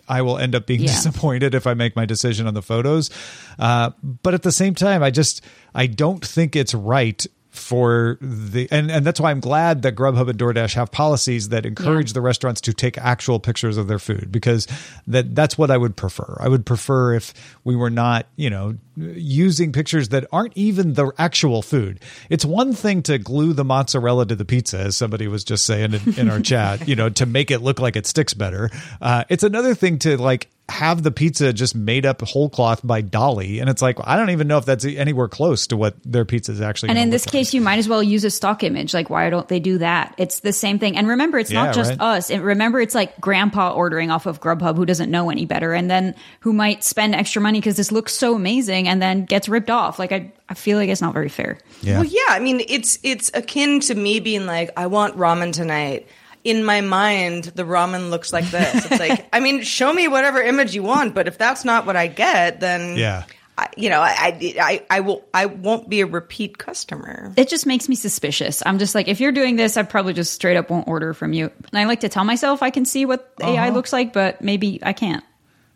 I 0.08 0.22
will 0.22 0.38
end 0.38 0.54
up 0.54 0.66
being 0.66 0.80
Yeah. 0.80 0.88
disappointed 0.88 1.54
if 1.54 1.66
I 1.66 1.74
make 1.74 1.94
my 1.94 2.04
decision 2.04 2.46
on 2.46 2.54
the 2.54 2.62
photos. 2.62 3.10
Uh, 3.58 3.90
but 4.22 4.34
at 4.34 4.42
the 4.42 4.52
same 4.52 4.74
time, 4.74 5.02
I 5.02 5.10
just 5.10 5.44
I 5.74 5.86
don't 5.86 6.24
think 6.24 6.56
it's 6.56 6.74
right 6.74 7.24
for 7.58 8.16
the 8.20 8.68
and 8.70 8.90
and 8.90 9.04
that's 9.04 9.20
why 9.20 9.30
I'm 9.30 9.40
glad 9.40 9.82
that 9.82 9.94
Grubhub 9.94 10.28
and 10.30 10.38
DoorDash 10.38 10.74
have 10.74 10.90
policies 10.90 11.50
that 11.50 11.66
encourage 11.66 12.10
Yeah. 12.10 12.14
the 12.14 12.20
restaurants 12.22 12.60
to 12.62 12.72
take 12.72 12.96
actual 12.98 13.40
pictures 13.40 13.76
of 13.76 13.88
their 13.88 13.98
food 13.98 14.32
because 14.32 14.66
that 15.06 15.34
that's 15.34 15.58
what 15.58 15.70
I 15.70 15.76
would 15.76 15.96
prefer. 15.96 16.36
I 16.40 16.48
would 16.48 16.64
prefer 16.64 17.14
if 17.14 17.34
we 17.64 17.76
were 17.76 17.90
not, 17.90 18.26
you 18.36 18.48
know, 18.50 18.76
using 18.96 19.72
pictures 19.72 20.08
that 20.10 20.26
aren't 20.32 20.56
even 20.56 20.94
the 20.94 21.12
actual 21.18 21.62
food. 21.62 22.00
It's 22.30 22.44
one 22.44 22.72
thing 22.72 23.02
to 23.04 23.18
glue 23.18 23.52
the 23.52 23.64
mozzarella 23.64 24.26
to 24.26 24.34
the 24.36 24.44
pizza, 24.44 24.78
as 24.78 24.96
somebody 24.96 25.28
was 25.28 25.44
just 25.44 25.66
saying 25.66 25.94
in, 25.94 26.14
in 26.18 26.30
our 26.30 26.40
chat, 26.50 26.88
you 26.88 26.96
know, 26.96 27.08
to 27.10 27.26
make 27.26 27.50
it 27.50 27.60
look 27.60 27.78
like 27.80 27.96
it 27.96 28.06
sticks 28.06 28.34
better. 28.34 28.70
Uh, 29.00 29.24
it's 29.28 29.42
another 29.44 29.74
thing 29.74 29.98
to 30.00 30.16
like 30.16 30.48
have 30.68 31.02
the 31.02 31.10
pizza 31.10 31.52
just 31.52 31.74
made 31.74 32.04
up 32.04 32.20
whole 32.20 32.50
cloth 32.50 32.80
by 32.86 33.00
DALL-E, 33.00 33.58
and 33.58 33.70
it's 33.70 33.80
like 33.80 33.96
I 34.04 34.16
don't 34.16 34.30
even 34.30 34.48
know 34.48 34.58
if 34.58 34.66
that's 34.66 34.84
anywhere 34.84 35.26
close 35.26 35.66
to 35.68 35.76
what 35.76 35.94
their 36.04 36.24
pizza 36.26 36.52
is 36.52 36.60
actually. 36.60 36.90
And 36.90 36.98
in 36.98 37.10
this 37.10 37.26
like. 37.26 37.32
case, 37.32 37.54
you 37.54 37.60
might 37.60 37.78
as 37.78 37.88
well 37.88 38.02
use 38.02 38.24
a 38.24 38.30
stock 38.30 38.62
image. 38.62 38.92
Like, 38.92 39.08
why 39.08 39.30
don't 39.30 39.48
they 39.48 39.60
do 39.60 39.78
that? 39.78 40.14
It's 40.18 40.40
the 40.40 40.52
same 40.52 40.78
thing. 40.78 40.96
And 40.96 41.08
remember, 41.08 41.38
it's 41.38 41.50
Yeah, 41.50 41.64
not 41.64 41.74
just 41.74 41.90
right. 41.92 42.00
us. 42.00 42.30
And 42.30 42.42
remember, 42.42 42.80
it's 42.80 42.94
like 42.94 43.18
grandpa 43.20 43.72
ordering 43.72 44.10
off 44.10 44.26
of 44.26 44.40
Grubhub 44.40 44.76
who 44.76 44.84
doesn't 44.84 45.10
know 45.10 45.30
any 45.30 45.46
better 45.46 45.72
and 45.72 45.90
then 45.90 46.14
who 46.40 46.52
might 46.52 46.84
spend 46.84 47.14
extra 47.14 47.40
money 47.40 47.60
because 47.60 47.76
this 47.76 47.90
looks 47.90 48.12
so 48.14 48.34
amazing 48.34 48.88
and 48.88 49.00
then 49.00 49.24
gets 49.24 49.48
ripped 49.48 49.70
off. 49.70 49.98
Like, 49.98 50.12
I, 50.12 50.32
I 50.50 50.54
feel 50.54 50.76
like 50.76 50.90
it's 50.90 51.00
not 51.00 51.14
very 51.14 51.30
fair. 51.30 51.58
yeah. 51.80 52.00
Well, 52.00 52.04
yeah. 52.08 52.20
I 52.28 52.40
mean, 52.40 52.60
it's 52.68 52.98
it's 53.02 53.30
akin 53.32 53.80
to 53.80 53.94
me 53.94 54.20
being 54.20 54.44
like, 54.46 54.70
I 54.76 54.86
want 54.86 55.16
ramen 55.16 55.52
tonight. 55.52 56.06
In 56.44 56.64
my 56.64 56.80
mind, 56.80 57.44
the 57.44 57.64
ramen 57.64 58.10
looks 58.10 58.32
like 58.32 58.50
this. 58.50 58.86
It's 58.86 59.00
like, 59.08 59.28
I 59.32 59.40
mean, 59.40 59.62
show 59.62 59.92
me 59.92 60.08
whatever 60.08 60.40
image 60.40 60.74
you 60.74 60.82
want, 60.82 61.14
but 61.14 61.28
if 61.28 61.38
that's 61.38 61.64
not 61.64 61.86
what 61.86 61.96
I 61.96 62.06
get, 62.06 62.60
then 62.60 62.96
Yeah. 62.96 63.24
I, 63.58 63.68
you 63.76 63.90
know, 63.90 64.00
I, 64.00 64.14
I 64.16 64.54
I 64.60 64.86
I 64.88 65.00
will 65.00 65.24
I 65.34 65.46
won't 65.46 65.88
be 65.88 66.00
a 66.00 66.06
repeat 66.06 66.58
customer. 66.58 67.32
It 67.36 67.48
just 67.48 67.66
makes 67.66 67.88
me 67.88 67.96
suspicious. 67.96 68.62
I'm 68.64 68.78
just 68.78 68.94
like, 68.94 69.08
if 69.08 69.18
you're 69.18 69.32
doing 69.32 69.56
this, 69.56 69.76
I 69.76 69.82
probably 69.82 70.12
just 70.12 70.32
straight 70.32 70.56
up 70.56 70.70
won't 70.70 70.86
order 70.86 71.12
from 71.12 71.32
you. 71.32 71.50
And 71.72 71.78
I 71.78 71.84
like 71.84 72.00
to 72.00 72.08
tell 72.08 72.22
myself 72.22 72.62
I 72.62 72.70
can 72.70 72.84
see 72.84 73.04
what 73.04 73.34
AI 73.42 73.66
uh-huh. 73.66 73.74
looks 73.74 73.92
like, 73.92 74.12
but 74.12 74.42
maybe 74.42 74.78
I 74.84 74.92
can't. 74.92 75.24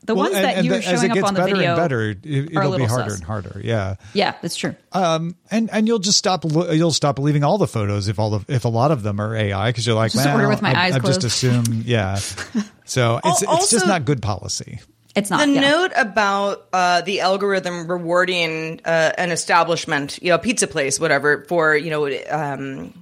The. 0.04 0.14
Well, 0.14 0.24
ones 0.24 0.36
and- 0.36 0.44
that 0.44 0.56
and 0.56 0.64
you 0.66 0.72
were 0.72 0.78
the- 0.78 0.86
as 0.86 1.00
showing 1.00 1.10
it 1.10 1.14
gets 1.14 1.22
up 1.24 1.28
on 1.28 1.34
the 1.34 1.40
better 1.40 1.54
video 1.54 1.70
and 1.72 1.76
better, 1.76 2.02
it, 2.10 2.56
are 2.56 2.62
a 2.62 2.66
it'll 2.66 2.78
be 2.78 2.84
harder 2.84 3.10
sus. 3.10 3.18
and 3.18 3.24
harder. 3.24 3.60
Yeah. 3.62 3.94
Yeah, 4.14 4.34
that's 4.42 4.56
true. 4.56 4.74
Um, 4.92 5.36
and 5.50 5.70
and 5.70 5.86
you'll 5.86 5.98
just 6.00 6.18
stop 6.18 6.44
lo- 6.44 6.70
you'll 6.70 6.92
stop 6.92 7.16
believing 7.16 7.44
all 7.44 7.58
the 7.58 7.66
photos 7.68 8.08
if 8.08 8.18
all 8.18 8.30
the 8.38 8.52
if 8.52 8.64
a 8.64 8.68
lot 8.68 8.90
of 8.90 9.02
them 9.02 9.20
are 9.20 9.34
AI 9.36 9.68
because 9.70 9.86
you're 9.86 9.94
like, 9.96 10.12
Just 10.12 10.24
well, 10.24 10.34
order 10.36 10.48
with 10.48 10.60
my 10.62 10.72
I, 10.74 10.86
eyes 10.86 10.94
I've 10.96 11.04
just 11.04 11.24
assume, 11.24 11.64
yeah. 11.84 12.18
So 12.84 13.20
it's 13.24 13.42
Al- 13.44 13.56
it's 13.56 13.70
just 13.70 13.86
not 13.86 14.04
good 14.04 14.20
policy. 14.20 14.80
It's 15.14 15.30
not. 15.30 15.46
the 15.46 15.52
yeah. 15.52 15.60
note 15.60 15.92
about 15.94 16.66
uh, 16.72 17.02
the 17.02 17.20
algorithm 17.20 17.86
rewarding 17.86 18.80
uh, 18.84 19.12
an 19.18 19.30
establishment, 19.30 20.18
you 20.22 20.30
know, 20.30 20.38
pizza 20.38 20.66
place, 20.66 20.98
whatever, 20.98 21.44
for 21.48 21.76
you 21.76 21.90
know, 21.90 22.10
um, 22.30 22.94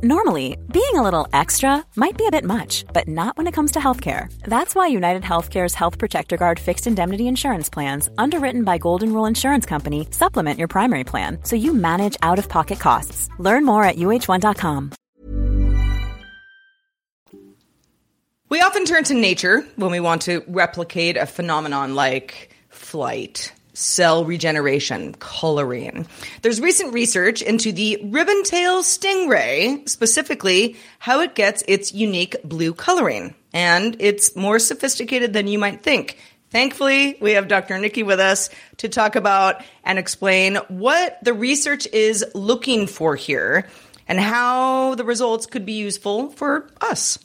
Normally, 0.00 0.56
being 0.72 0.94
a 0.94 1.02
little 1.02 1.28
extra 1.32 1.84
might 1.96 2.16
be 2.16 2.26
a 2.26 2.30
bit 2.30 2.44
much, 2.44 2.84
but 2.92 3.06
not 3.06 3.36
when 3.36 3.46
it 3.46 3.52
comes 3.52 3.72
to 3.72 3.78
healthcare. 3.78 4.32
That's 4.44 4.74
why 4.74 4.88
United 4.88 5.22
Healthcare's 5.22 5.74
Health 5.74 5.98
Protector 5.98 6.36
Guard 6.36 6.58
fixed 6.58 6.86
indemnity 6.86 7.28
insurance 7.28 7.70
plans, 7.70 8.08
underwritten 8.18 8.64
by 8.64 8.78
Golden 8.78 9.12
Rule 9.12 9.26
Insurance 9.26 9.66
Company, 9.66 10.08
supplement 10.10 10.58
your 10.58 10.66
primary 10.68 11.04
plan 11.04 11.38
so 11.44 11.56
you 11.56 11.72
manage 11.74 12.16
out 12.22 12.38
of 12.38 12.48
pocket 12.48 12.80
costs. 12.80 13.28
Learn 13.38 13.64
more 13.64 13.84
at 13.84 13.96
uh1.com. 13.96 14.92
We 18.48 18.60
often 18.60 18.84
turn 18.84 19.04
to 19.04 19.14
nature 19.14 19.64
when 19.76 19.90
we 19.90 20.00
want 20.00 20.22
to 20.22 20.42
replicate 20.48 21.16
a 21.16 21.26
phenomenon 21.26 21.94
like 21.94 22.54
flight, 22.70 23.52
cell 23.74 24.24
regeneration, 24.24 25.14
coloring. 25.14 26.06
There's 26.42 26.60
recent 26.60 26.92
research 26.92 27.42
into 27.42 27.72
the 27.72 28.00
ribbon-tail 28.04 28.82
stingray, 28.82 29.88
specifically 29.88 30.76
how 30.98 31.20
it 31.20 31.34
gets 31.34 31.62
its 31.66 31.92
unique 31.92 32.36
blue 32.44 32.74
coloring. 32.74 33.34
And 33.52 33.96
it's 33.98 34.36
more 34.36 34.58
sophisticated 34.58 35.32
than 35.32 35.46
you 35.46 35.58
might 35.58 35.82
think. 35.82 36.18
Thankfully, 36.50 37.16
we 37.20 37.32
have 37.32 37.48
Dr. 37.48 37.78
Nikki 37.78 38.02
with 38.02 38.20
us 38.20 38.50
to 38.78 38.88
talk 38.88 39.16
about 39.16 39.64
and 39.84 39.98
explain 39.98 40.56
what 40.68 41.18
the 41.22 41.32
research 41.32 41.86
is 41.86 42.24
looking 42.34 42.86
for 42.86 43.16
here 43.16 43.68
and 44.06 44.20
how 44.20 44.94
the 44.94 45.04
results 45.04 45.46
could 45.46 45.64
be 45.64 45.72
useful 45.72 46.28
for 46.30 46.68
us. 46.80 47.18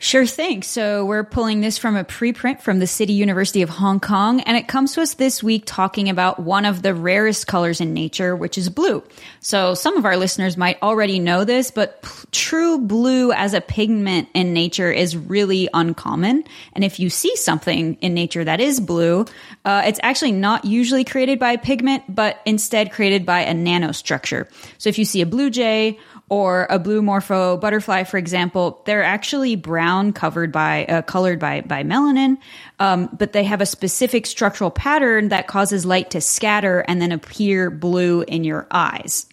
Sure 0.00 0.26
thing. 0.26 0.62
So 0.62 1.04
we're 1.04 1.24
pulling 1.24 1.60
this 1.60 1.76
from 1.76 1.96
a 1.96 2.04
preprint 2.04 2.60
from 2.60 2.78
the 2.78 2.86
City 2.86 3.14
University 3.14 3.62
of 3.62 3.68
Hong 3.68 3.98
Kong, 3.98 4.40
and 4.42 4.56
it 4.56 4.68
comes 4.68 4.94
to 4.94 5.02
us 5.02 5.14
this 5.14 5.42
week 5.42 5.64
talking 5.66 6.08
about 6.08 6.38
one 6.38 6.64
of 6.64 6.82
the 6.82 6.94
rarest 6.94 7.48
colors 7.48 7.80
in 7.80 7.94
nature, 7.94 8.36
which 8.36 8.56
is 8.56 8.68
blue. 8.68 9.02
So 9.40 9.74
some 9.74 9.96
of 9.96 10.04
our 10.04 10.16
listeners 10.16 10.56
might 10.56 10.80
already 10.84 11.18
know 11.18 11.42
this, 11.44 11.72
but 11.72 12.02
p- 12.02 12.10
true 12.30 12.78
blue 12.78 13.32
as 13.32 13.54
a 13.54 13.60
pigment 13.60 14.28
in 14.34 14.52
nature 14.52 14.92
is 14.92 15.16
really 15.16 15.68
uncommon. 15.74 16.44
And 16.74 16.84
if 16.84 17.00
you 17.00 17.10
see 17.10 17.34
something 17.34 17.94
in 18.00 18.14
nature 18.14 18.44
that 18.44 18.60
is 18.60 18.78
blue, 18.78 19.26
uh, 19.68 19.82
it's 19.84 20.00
actually 20.02 20.32
not 20.32 20.64
usually 20.64 21.04
created 21.04 21.38
by 21.38 21.52
a 21.52 21.58
pigment, 21.58 22.02
but 22.08 22.40
instead 22.46 22.90
created 22.90 23.26
by 23.26 23.40
a 23.40 23.52
nanostructure. 23.52 24.50
So 24.78 24.88
if 24.88 24.98
you 24.98 25.04
see 25.04 25.20
a 25.20 25.26
blue 25.26 25.50
jay 25.50 25.98
or 26.30 26.66
a 26.70 26.78
blue 26.78 27.02
morpho 27.02 27.58
butterfly, 27.58 28.04
for 28.04 28.16
example, 28.16 28.80
they're 28.86 29.02
actually 29.02 29.56
brown 29.56 30.14
covered 30.14 30.52
by 30.52 30.86
uh, 30.86 31.02
colored 31.02 31.38
by 31.38 31.60
by 31.60 31.82
melanin, 31.84 32.38
um, 32.78 33.10
but 33.18 33.34
they 33.34 33.44
have 33.44 33.60
a 33.60 33.66
specific 33.66 34.24
structural 34.24 34.70
pattern 34.70 35.28
that 35.28 35.48
causes 35.48 35.84
light 35.84 36.12
to 36.12 36.22
scatter 36.22 36.80
and 36.88 37.02
then 37.02 37.12
appear 37.12 37.68
blue 37.68 38.22
in 38.22 38.44
your 38.44 38.66
eyes. 38.70 39.26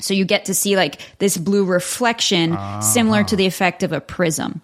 So 0.00 0.14
you 0.14 0.24
get 0.24 0.44
to 0.46 0.54
see 0.54 0.76
like 0.76 1.00
this 1.18 1.36
blue 1.36 1.64
reflection, 1.64 2.56
similar 2.80 3.24
to 3.24 3.36
the 3.36 3.46
effect 3.46 3.82
of 3.82 3.92
a 3.92 4.00
prism. 4.00 4.60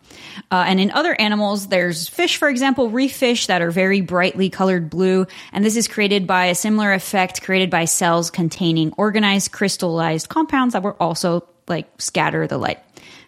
Uh, 0.51 0.65
and 0.67 0.79
in 0.81 0.91
other 0.93 1.19
animals, 1.21 1.69
there's 1.69 2.09
fish, 2.09 2.37
for 2.37 2.49
example, 2.49 2.91
reef 2.91 3.17
fish 3.17 3.47
that 3.47 3.63
are 3.63 3.71
very 3.71 4.01
brightly 4.01 4.51
colored 4.51 4.91
blue. 4.91 5.27
And 5.53 5.65
this 5.65 5.77
is 5.77 5.89
created 5.89 6.27
by 6.27 6.47
a 6.47 6.55
similar 6.55 6.93
effect 6.93 7.43
created 7.43 7.71
by 7.71 7.85
cells 7.85 8.31
containing 8.31 8.93
organized 8.97 9.53
crystallized 9.53 10.29
compounds 10.29 10.75
that 10.75 10.83
will 10.83 10.97
also 11.01 11.47
like 11.69 11.89
scatter 11.99 12.47
the 12.47 12.59
light. 12.59 12.79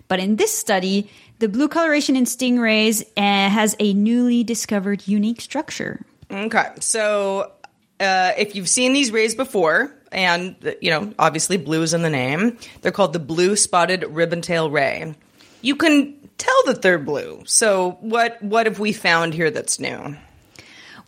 But 0.09 0.21
in 0.21 0.37
this 0.37 0.57
study, 0.57 1.11
the 1.39 1.49
blue 1.49 1.69
coloration 1.69 2.17
in 2.17 2.25
stingrays 2.25 3.03
uh, 3.17 3.51
has 3.51 3.77
a 3.79 3.93
newly 3.95 4.45
discovered 4.45 5.07
unique 5.07 5.41
structure. 5.41 6.05
Okay, 6.31 6.69
so 6.81 7.53
uh, 8.01 8.33
if 8.37 8.55
you've 8.55 8.69
seen 8.69 8.93
these 8.93 9.11
rays 9.11 9.35
before, 9.35 9.96
and 10.13 10.57
you 10.81 10.91
know, 10.91 11.13
obviously 11.19 11.57
blue 11.57 11.83
is 11.83 11.95
in 11.95 12.03
the 12.03 12.11
name, 12.11 12.59
they're 12.81 12.93
called 12.93 13.13
the 13.13 13.19
blue 13.19 13.57
spotted 13.57 14.05
ribbon-tail 14.05 14.71
ray. 14.71 15.15
You 15.63 15.77
can 15.77 16.15
tell 16.39 16.63
that 16.67 16.83
they're 16.83 16.99
blue. 16.99 17.43
So 17.47 17.99
what 18.01 18.43
what 18.43 18.67
have 18.67 18.79
we 18.79 18.93
found 18.93 19.35
here 19.35 19.51
that's 19.51 19.81
new? 19.81 20.17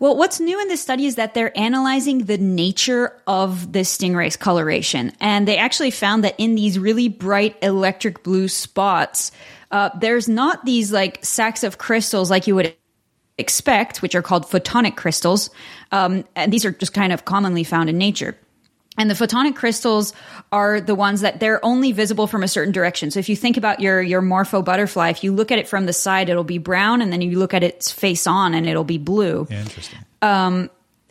Well, 0.00 0.16
what's 0.16 0.38
new 0.38 0.60
in 0.60 0.68
this 0.68 0.80
study 0.80 1.06
is 1.06 1.16
that 1.16 1.34
they're 1.34 1.56
analyzing 1.58 2.26
the 2.26 2.38
nature 2.38 3.20
of 3.26 3.72
the 3.72 3.80
stingray's 3.80 4.36
coloration. 4.36 5.10
And 5.18 5.48
they 5.48 5.56
actually 5.56 5.90
found 5.90 6.22
that 6.22 6.36
in 6.38 6.54
these 6.54 6.78
really 6.78 7.08
bright 7.08 7.56
electric 7.62 8.22
blue 8.22 8.46
spots, 8.46 9.32
uh, 9.72 9.90
there's 9.98 10.28
not 10.28 10.64
these 10.64 10.92
like 10.92 11.24
sacks 11.24 11.64
of 11.64 11.78
crystals 11.78 12.30
like 12.30 12.46
you 12.46 12.54
would 12.54 12.76
expect, 13.38 14.00
which 14.00 14.14
are 14.14 14.22
called 14.22 14.46
photonic 14.46 14.96
crystals. 14.96 15.50
Um, 15.90 16.24
and 16.36 16.52
these 16.52 16.64
are 16.64 16.70
just 16.70 16.94
kind 16.94 17.12
of 17.12 17.24
commonly 17.24 17.64
found 17.64 17.90
in 17.90 17.98
nature. 17.98 18.36
And 18.98 19.08
the 19.08 19.14
photonic 19.14 19.54
crystals 19.54 20.12
are 20.52 20.80
the 20.80 20.94
ones 20.94 21.20
that 21.20 21.38
they're 21.40 21.64
only 21.64 21.92
visible 21.92 22.26
from 22.26 22.42
a 22.42 22.48
certain 22.48 22.72
direction. 22.72 23.10
So 23.10 23.20
if 23.20 23.28
you 23.28 23.36
think 23.36 23.56
about 23.56 23.80
your 23.80 24.02
your 24.02 24.20
morpho 24.20 24.60
butterfly, 24.60 25.10
if 25.10 25.24
you 25.24 25.32
look 25.32 25.52
at 25.52 25.58
it 25.58 25.68
from 25.68 25.86
the 25.86 25.92
side, 25.92 26.28
it'll 26.28 26.44
be 26.44 26.58
brown, 26.58 27.00
and 27.00 27.12
then 27.12 27.22
you 27.22 27.38
look 27.38 27.54
at 27.54 27.62
its 27.62 27.90
face 27.90 28.26
on, 28.26 28.54
and 28.54 28.66
it'll 28.66 28.84
be 28.84 28.98
blue. 28.98 29.46
Yeah, 29.48 29.60
interesting. 29.60 30.00
Um, 30.20 30.68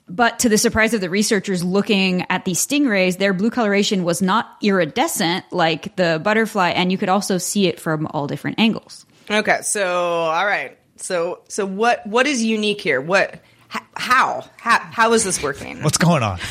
but 0.10 0.40
to 0.40 0.50
the 0.50 0.58
surprise 0.58 0.94
of 0.94 1.02
the 1.02 1.10
researchers 1.10 1.64
looking 1.64 2.26
at 2.30 2.46
these 2.46 2.66
stingrays, 2.66 3.18
their 3.18 3.34
blue 3.34 3.50
coloration 3.50 4.04
was 4.04 4.22
not 4.22 4.56
iridescent 4.62 5.46
like 5.52 5.96
the 5.96 6.22
butterfly, 6.24 6.70
and 6.70 6.92
you 6.92 6.98
could 6.98 7.10
also 7.10 7.38
see 7.38 7.68
it 7.68 7.80
from 7.80 8.08
all 8.12 8.28
different 8.28 8.60
angles. 8.60 9.06
Okay, 9.30 9.60
so 9.64 9.86
all 9.86 10.46
right, 10.46 10.78
so 10.98 11.42
so 11.48 11.66
what 11.66 12.06
what 12.08 12.28
is 12.28 12.44
unique 12.44 12.82
here? 12.82 13.02
What 13.02 13.34
h- 13.34 13.42
how 13.70 14.46
how 14.58 14.80
how 14.80 15.14
is 15.14 15.24
this 15.24 15.42
working? 15.42 15.82
What's 15.84 15.98
going 15.98 16.24
on? 16.24 16.40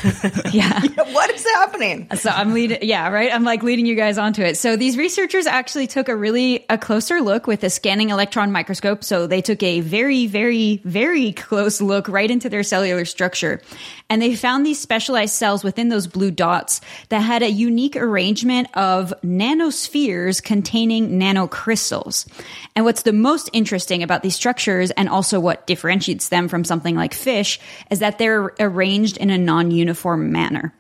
Yeah. 0.53 0.81
what 1.13 1.31
is 1.31 1.45
happening? 1.45 2.09
So 2.15 2.31
I'm 2.31 2.53
leading, 2.55 2.79
yeah, 2.83 3.09
right. 3.09 3.33
I'm 3.33 3.45
like 3.45 3.63
leading 3.63 3.85
you 3.85 3.95
guys 3.95 4.17
onto 4.17 4.43
it. 4.43 4.57
So 4.57 4.77
these 4.77 4.97
researchers 4.97 5.47
actually 5.47 5.87
took 5.87 6.09
a 6.09 6.17
really 6.17 6.65
a 6.71 6.79
closer 6.79 7.21
look 7.21 7.47
with 7.47 7.63
a 7.65 7.71
scanning 7.71 8.11
electron 8.11 8.53
microscope. 8.53 9.05
So 9.05 9.27
they 9.27 9.43
took 9.43 9.63
a 9.63 9.81
very, 9.81 10.27
very, 10.27 10.81
very 10.85 11.33
close 11.33 11.81
look 11.81 12.09
right 12.09 12.31
into 12.31 12.49
their 12.49 12.63
cellular 12.63 13.05
structure, 13.05 13.61
and 14.09 14.23
they 14.23 14.37
found 14.37 14.65
these 14.65 14.79
specialized 14.79 15.35
cells 15.35 15.65
within 15.65 15.89
those 15.89 16.07
blue 16.07 16.31
dots 16.31 16.81
that 17.09 17.21
had 17.21 17.43
a 17.43 17.51
unique 17.51 17.97
arrangement 17.97 18.69
of 18.75 19.13
nanospheres 19.25 20.43
containing 20.43 21.19
nanocrystals. 21.19 22.27
And 22.75 22.85
what's 22.85 23.03
the 23.03 23.13
most 23.13 23.51
interesting 23.53 24.03
about 24.03 24.23
these 24.23 24.37
structures, 24.37 24.91
and 24.93 25.09
also 25.09 25.41
what 25.41 25.67
differentiates 25.67 26.29
them 26.29 26.49
from 26.49 26.65
something 26.65 26.95
like 26.95 27.15
fish, 27.15 27.59
is 27.91 28.01
that 28.01 28.19
they're 28.19 28.53
arranged 28.61 29.17
in 29.17 29.31
a 29.31 29.39
non-uniform 29.39 30.31
manner. 30.31 30.73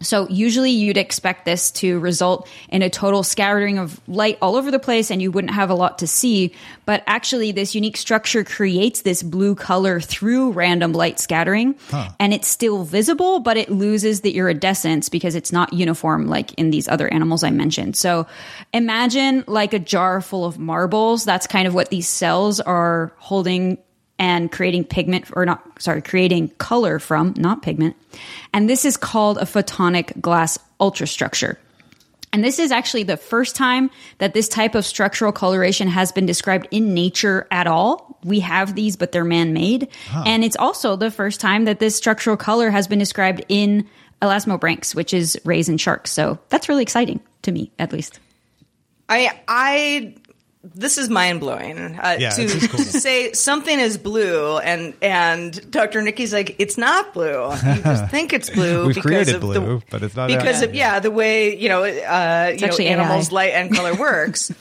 So 0.00 0.28
usually 0.28 0.70
you'd 0.70 0.96
expect 0.96 1.44
this 1.44 1.70
to 1.72 1.98
result 1.98 2.48
in 2.68 2.82
a 2.82 2.90
total 2.90 3.22
scattering 3.22 3.78
of 3.78 4.00
light 4.08 4.38
all 4.40 4.54
over 4.56 4.70
the 4.70 4.78
place 4.78 5.10
and 5.10 5.20
you 5.20 5.30
wouldn't 5.30 5.52
have 5.52 5.70
a 5.70 5.74
lot 5.74 5.98
to 5.98 6.06
see. 6.06 6.54
But 6.86 7.02
actually 7.06 7.52
this 7.52 7.74
unique 7.74 7.96
structure 7.96 8.44
creates 8.44 9.02
this 9.02 9.22
blue 9.22 9.54
color 9.54 10.00
through 10.00 10.52
random 10.52 10.92
light 10.92 11.18
scattering 11.18 11.74
and 12.20 12.32
it's 12.32 12.48
still 12.48 12.84
visible, 12.84 13.40
but 13.40 13.56
it 13.56 13.70
loses 13.70 14.20
the 14.20 14.36
iridescence 14.36 15.08
because 15.08 15.34
it's 15.34 15.52
not 15.52 15.72
uniform 15.72 16.28
like 16.28 16.54
in 16.54 16.70
these 16.70 16.88
other 16.88 17.12
animals 17.12 17.42
I 17.42 17.50
mentioned. 17.50 17.96
So 17.96 18.26
imagine 18.72 19.44
like 19.46 19.72
a 19.72 19.78
jar 19.78 20.20
full 20.20 20.44
of 20.44 20.58
marbles. 20.58 21.24
That's 21.24 21.46
kind 21.46 21.66
of 21.66 21.74
what 21.74 21.90
these 21.90 22.08
cells 22.08 22.60
are 22.60 23.12
holding 23.16 23.78
and 24.18 24.50
creating 24.50 24.84
pigment 24.84 25.24
or 25.32 25.44
not 25.44 25.62
sorry 25.80 26.02
creating 26.02 26.48
color 26.58 26.98
from 26.98 27.34
not 27.36 27.62
pigment 27.62 27.96
and 28.52 28.68
this 28.68 28.84
is 28.84 28.96
called 28.96 29.38
a 29.38 29.44
photonic 29.44 30.20
glass 30.20 30.58
ultrastructure 30.80 31.56
and 32.32 32.44
this 32.44 32.58
is 32.58 32.70
actually 32.70 33.04
the 33.04 33.16
first 33.16 33.56
time 33.56 33.90
that 34.18 34.34
this 34.34 34.48
type 34.48 34.74
of 34.74 34.84
structural 34.84 35.32
coloration 35.32 35.88
has 35.88 36.12
been 36.12 36.26
described 36.26 36.68
in 36.70 36.92
nature 36.92 37.46
at 37.50 37.66
all. 37.66 38.18
We 38.22 38.40
have 38.40 38.74
these, 38.74 38.96
but 38.96 39.12
they're 39.12 39.24
man 39.24 39.52
made. 39.52 39.88
And 40.26 40.44
it's 40.44 40.56
also 40.56 40.96
the 40.96 41.10
first 41.10 41.40
time 41.40 41.64
that 41.64 41.78
this 41.78 41.96
structural 41.96 42.36
color 42.36 42.70
has 42.70 42.86
been 42.86 42.98
described 42.98 43.44
in 43.48 43.88
elasmobranchs, 44.20 44.94
which 44.94 45.14
is 45.14 45.40
rays 45.44 45.68
and 45.68 45.80
sharks. 45.80 46.10
So 46.10 46.38
that's 46.48 46.68
really 46.68 46.82
exciting 46.82 47.20
to 47.42 47.52
me, 47.52 47.70
at 47.78 47.92
least. 47.92 48.20
I 49.08 49.40
I 49.48 50.14
this 50.64 50.98
is 50.98 51.08
mind 51.08 51.40
blowing 51.40 51.78
uh, 51.78 52.16
Yeah, 52.18 52.30
to, 52.30 52.46
cool. 52.48 52.78
to 52.78 52.84
say 52.84 53.32
something 53.32 53.78
is 53.78 53.96
blue 53.96 54.58
and 54.58 54.94
and 55.00 55.70
Dr. 55.70 56.02
Nikki's 56.02 56.32
like 56.32 56.56
it's 56.58 56.76
not 56.76 57.14
blue. 57.14 57.50
You 57.52 57.82
just 57.82 58.06
think 58.10 58.32
it's 58.32 58.50
blue 58.50 58.86
We've 58.86 58.94
because 58.96 59.08
created 59.08 59.34
of 59.36 59.40
blue, 59.40 59.54
the, 59.78 59.82
but 59.90 60.02
it's 60.02 60.16
not 60.16 60.28
because 60.28 60.62
of 60.62 60.74
yet. 60.74 60.94
yeah 60.94 61.00
the 61.00 61.10
way 61.10 61.56
you 61.56 61.68
know 61.68 61.84
uh, 61.84 62.54
you 62.58 62.66
know 62.66 62.76
animals 62.76 63.28
AI. 63.30 63.34
light 63.34 63.52
and 63.54 63.74
color 63.74 63.94
works. 63.98 64.52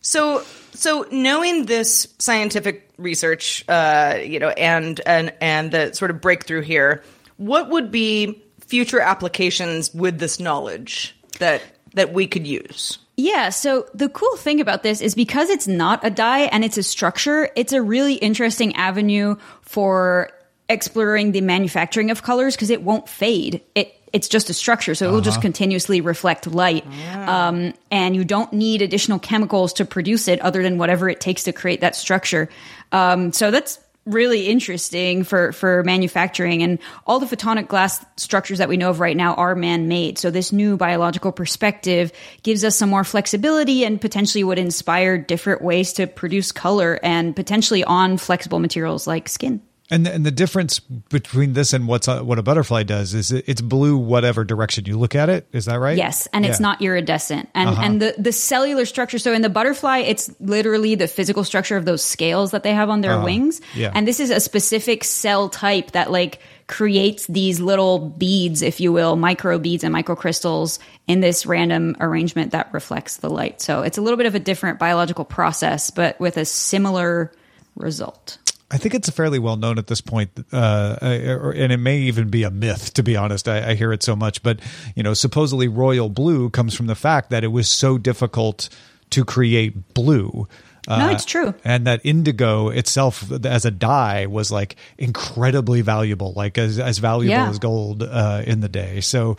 so 0.00 0.42
so 0.72 1.04
knowing 1.10 1.66
this 1.66 2.06
scientific 2.18 2.88
research, 2.96 3.64
uh, 3.68 4.18
you 4.24 4.38
know, 4.38 4.50
and 4.50 5.00
and 5.04 5.32
and 5.40 5.72
the 5.72 5.92
sort 5.94 6.10
of 6.10 6.20
breakthrough 6.20 6.60
here, 6.62 7.02
what 7.38 7.68
would 7.70 7.90
be 7.90 8.40
future 8.60 9.00
applications 9.00 9.92
with 9.92 10.18
this 10.18 10.38
knowledge 10.38 11.16
that 11.38 11.60
that 11.94 12.12
we 12.12 12.26
could 12.28 12.46
use? 12.46 12.98
Yeah, 13.20 13.50
so 13.50 13.86
the 13.92 14.08
cool 14.08 14.34
thing 14.38 14.62
about 14.62 14.82
this 14.82 15.02
is 15.02 15.14
because 15.14 15.50
it's 15.50 15.68
not 15.68 16.02
a 16.02 16.08
dye 16.08 16.44
and 16.44 16.64
it's 16.64 16.78
a 16.78 16.82
structure, 16.82 17.50
it's 17.54 17.74
a 17.74 17.82
really 17.82 18.14
interesting 18.14 18.74
avenue 18.76 19.36
for 19.60 20.30
exploring 20.70 21.32
the 21.32 21.42
manufacturing 21.42 22.10
of 22.10 22.22
colors 22.22 22.56
because 22.56 22.70
it 22.70 22.82
won't 22.82 23.08
fade. 23.08 23.60
It 23.74 23.94
it's 24.12 24.26
just 24.26 24.50
a 24.50 24.54
structure, 24.54 24.94
so 24.96 25.08
it 25.08 25.12
will 25.12 25.20
just 25.20 25.40
continuously 25.40 26.00
reflect 26.00 26.48
light, 26.48 26.84
um, 27.28 27.74
and 27.92 28.16
you 28.16 28.24
don't 28.24 28.52
need 28.52 28.82
additional 28.82 29.20
chemicals 29.20 29.74
to 29.74 29.84
produce 29.84 30.26
it 30.26 30.40
other 30.40 30.64
than 30.64 30.78
whatever 30.78 31.08
it 31.08 31.20
takes 31.20 31.44
to 31.44 31.52
create 31.52 31.82
that 31.82 31.94
structure. 31.94 32.48
Um, 32.90 33.32
so 33.32 33.52
that's 33.52 33.78
really 34.10 34.48
interesting 34.48 35.24
for 35.24 35.52
for 35.52 35.82
manufacturing. 35.84 36.62
And 36.62 36.78
all 37.06 37.18
the 37.18 37.26
photonic 37.26 37.68
glass 37.68 38.04
structures 38.16 38.58
that 38.58 38.68
we 38.68 38.76
know 38.76 38.90
of 38.90 39.00
right 39.00 39.16
now 39.16 39.34
are 39.34 39.54
man-made. 39.54 40.18
So 40.18 40.30
this 40.30 40.52
new 40.52 40.76
biological 40.76 41.32
perspective 41.32 42.12
gives 42.42 42.64
us 42.64 42.76
some 42.76 42.90
more 42.90 43.04
flexibility 43.04 43.84
and 43.84 44.00
potentially 44.00 44.44
would 44.44 44.58
inspire 44.58 45.18
different 45.18 45.62
ways 45.62 45.92
to 45.94 46.06
produce 46.06 46.52
color 46.52 46.98
and 47.02 47.34
potentially 47.34 47.84
on 47.84 48.16
flexible 48.18 48.58
materials 48.58 49.06
like 49.06 49.28
skin 49.28 49.62
And 49.90 50.06
the, 50.06 50.12
and 50.12 50.24
the 50.24 50.30
difference 50.30 50.78
between 50.78 51.52
this 51.54 51.72
and 51.72 51.88
what's 51.88 52.06
uh, 52.06 52.22
what 52.22 52.38
a 52.38 52.42
butterfly 52.42 52.84
does 52.84 53.14
is 53.14 53.32
it, 53.32 53.44
it's 53.48 53.60
blue 53.60 53.96
whatever 53.96 54.44
direction 54.44 54.84
you 54.84 54.98
look 54.98 55.14
at 55.14 55.28
it. 55.28 55.48
Is 55.52 55.64
that 55.64 55.80
right? 55.80 55.96
Yes, 55.96 56.28
and 56.32 56.46
it's 56.46 56.60
not 56.60 56.80
iridescent. 56.80 57.48
And 57.54 57.70
and 57.70 58.02
the 58.02 58.14
the 58.16 58.32
cellular 58.32 58.84
structure. 58.84 59.18
So 59.18 59.32
in 59.32 59.42
the 59.42 59.48
butterfly, 59.48 59.98
it's 59.98 60.32
literally 60.40 60.94
the 60.94 61.08
physical 61.08 61.44
structure 61.44 61.76
of 61.76 61.84
those 61.84 62.04
scales 62.04 62.52
that 62.52 62.62
they 62.62 62.72
have 62.72 62.88
on 62.88 63.00
their 63.00 63.20
wings. 63.20 63.60
Yeah. 63.74 63.90
And 63.94 64.06
this 64.06 64.20
is 64.20 64.30
a 64.30 64.40
specific 64.40 65.04
cell 65.04 65.48
type 65.48 65.92
that 65.92 66.10
like 66.10 66.40
creates 66.70 67.26
these 67.26 67.60
little 67.60 67.98
beads, 67.98 68.62
if 68.62 68.78
you 68.80 68.92
will, 68.92 69.16
micro 69.16 69.58
beads 69.58 69.82
and 69.82 69.92
microcrystals 69.92 70.78
in 71.08 71.20
this 71.20 71.44
random 71.44 71.96
arrangement 71.98 72.52
that 72.52 72.72
reflects 72.72 73.16
the 73.16 73.28
light. 73.28 73.60
So 73.60 73.82
it's 73.82 73.98
a 73.98 74.00
little 74.00 74.16
bit 74.16 74.26
of 74.26 74.36
a 74.36 74.38
different 74.38 74.78
biological 74.78 75.24
process, 75.24 75.90
but 75.90 76.18
with 76.20 76.36
a 76.36 76.44
similar 76.44 77.32
result. 77.74 78.38
I 78.70 78.78
think 78.78 78.94
it's 78.94 79.10
fairly 79.10 79.38
well 79.40 79.56
known 79.56 79.78
at 79.78 79.88
this 79.88 80.00
point, 80.00 80.30
uh, 80.52 80.96
and 81.02 81.72
it 81.72 81.78
may 81.78 81.98
even 82.02 82.28
be 82.28 82.44
a 82.44 82.50
myth. 82.50 82.94
To 82.94 83.02
be 83.02 83.16
honest, 83.16 83.48
I, 83.48 83.70
I 83.70 83.74
hear 83.74 83.92
it 83.92 84.02
so 84.02 84.14
much, 84.14 84.42
but 84.42 84.60
you 84.94 85.02
know, 85.02 85.12
supposedly 85.14 85.66
royal 85.68 86.08
blue 86.08 86.50
comes 86.50 86.74
from 86.74 86.86
the 86.86 86.94
fact 86.94 87.30
that 87.30 87.42
it 87.42 87.48
was 87.48 87.68
so 87.68 87.98
difficult 87.98 88.68
to 89.10 89.24
create 89.24 89.92
blue. 89.94 90.46
No, 90.88 91.08
it's 91.10 91.24
true. 91.24 91.54
and 91.64 91.86
that 91.86 92.00
indigo 92.04 92.68
itself 92.70 93.30
as 93.44 93.64
a 93.64 93.70
dye 93.70 94.26
was 94.26 94.50
like 94.50 94.76
incredibly 94.98 95.82
valuable, 95.82 96.32
like 96.34 96.56
as 96.58 96.78
as 96.78 96.98
valuable 96.98 97.30
Yeah. 97.30 97.48
as 97.50 97.58
gold 97.58 98.02
uh, 98.02 98.42
in 98.46 98.60
the 98.60 98.68
day. 98.68 99.00
So, 99.00 99.36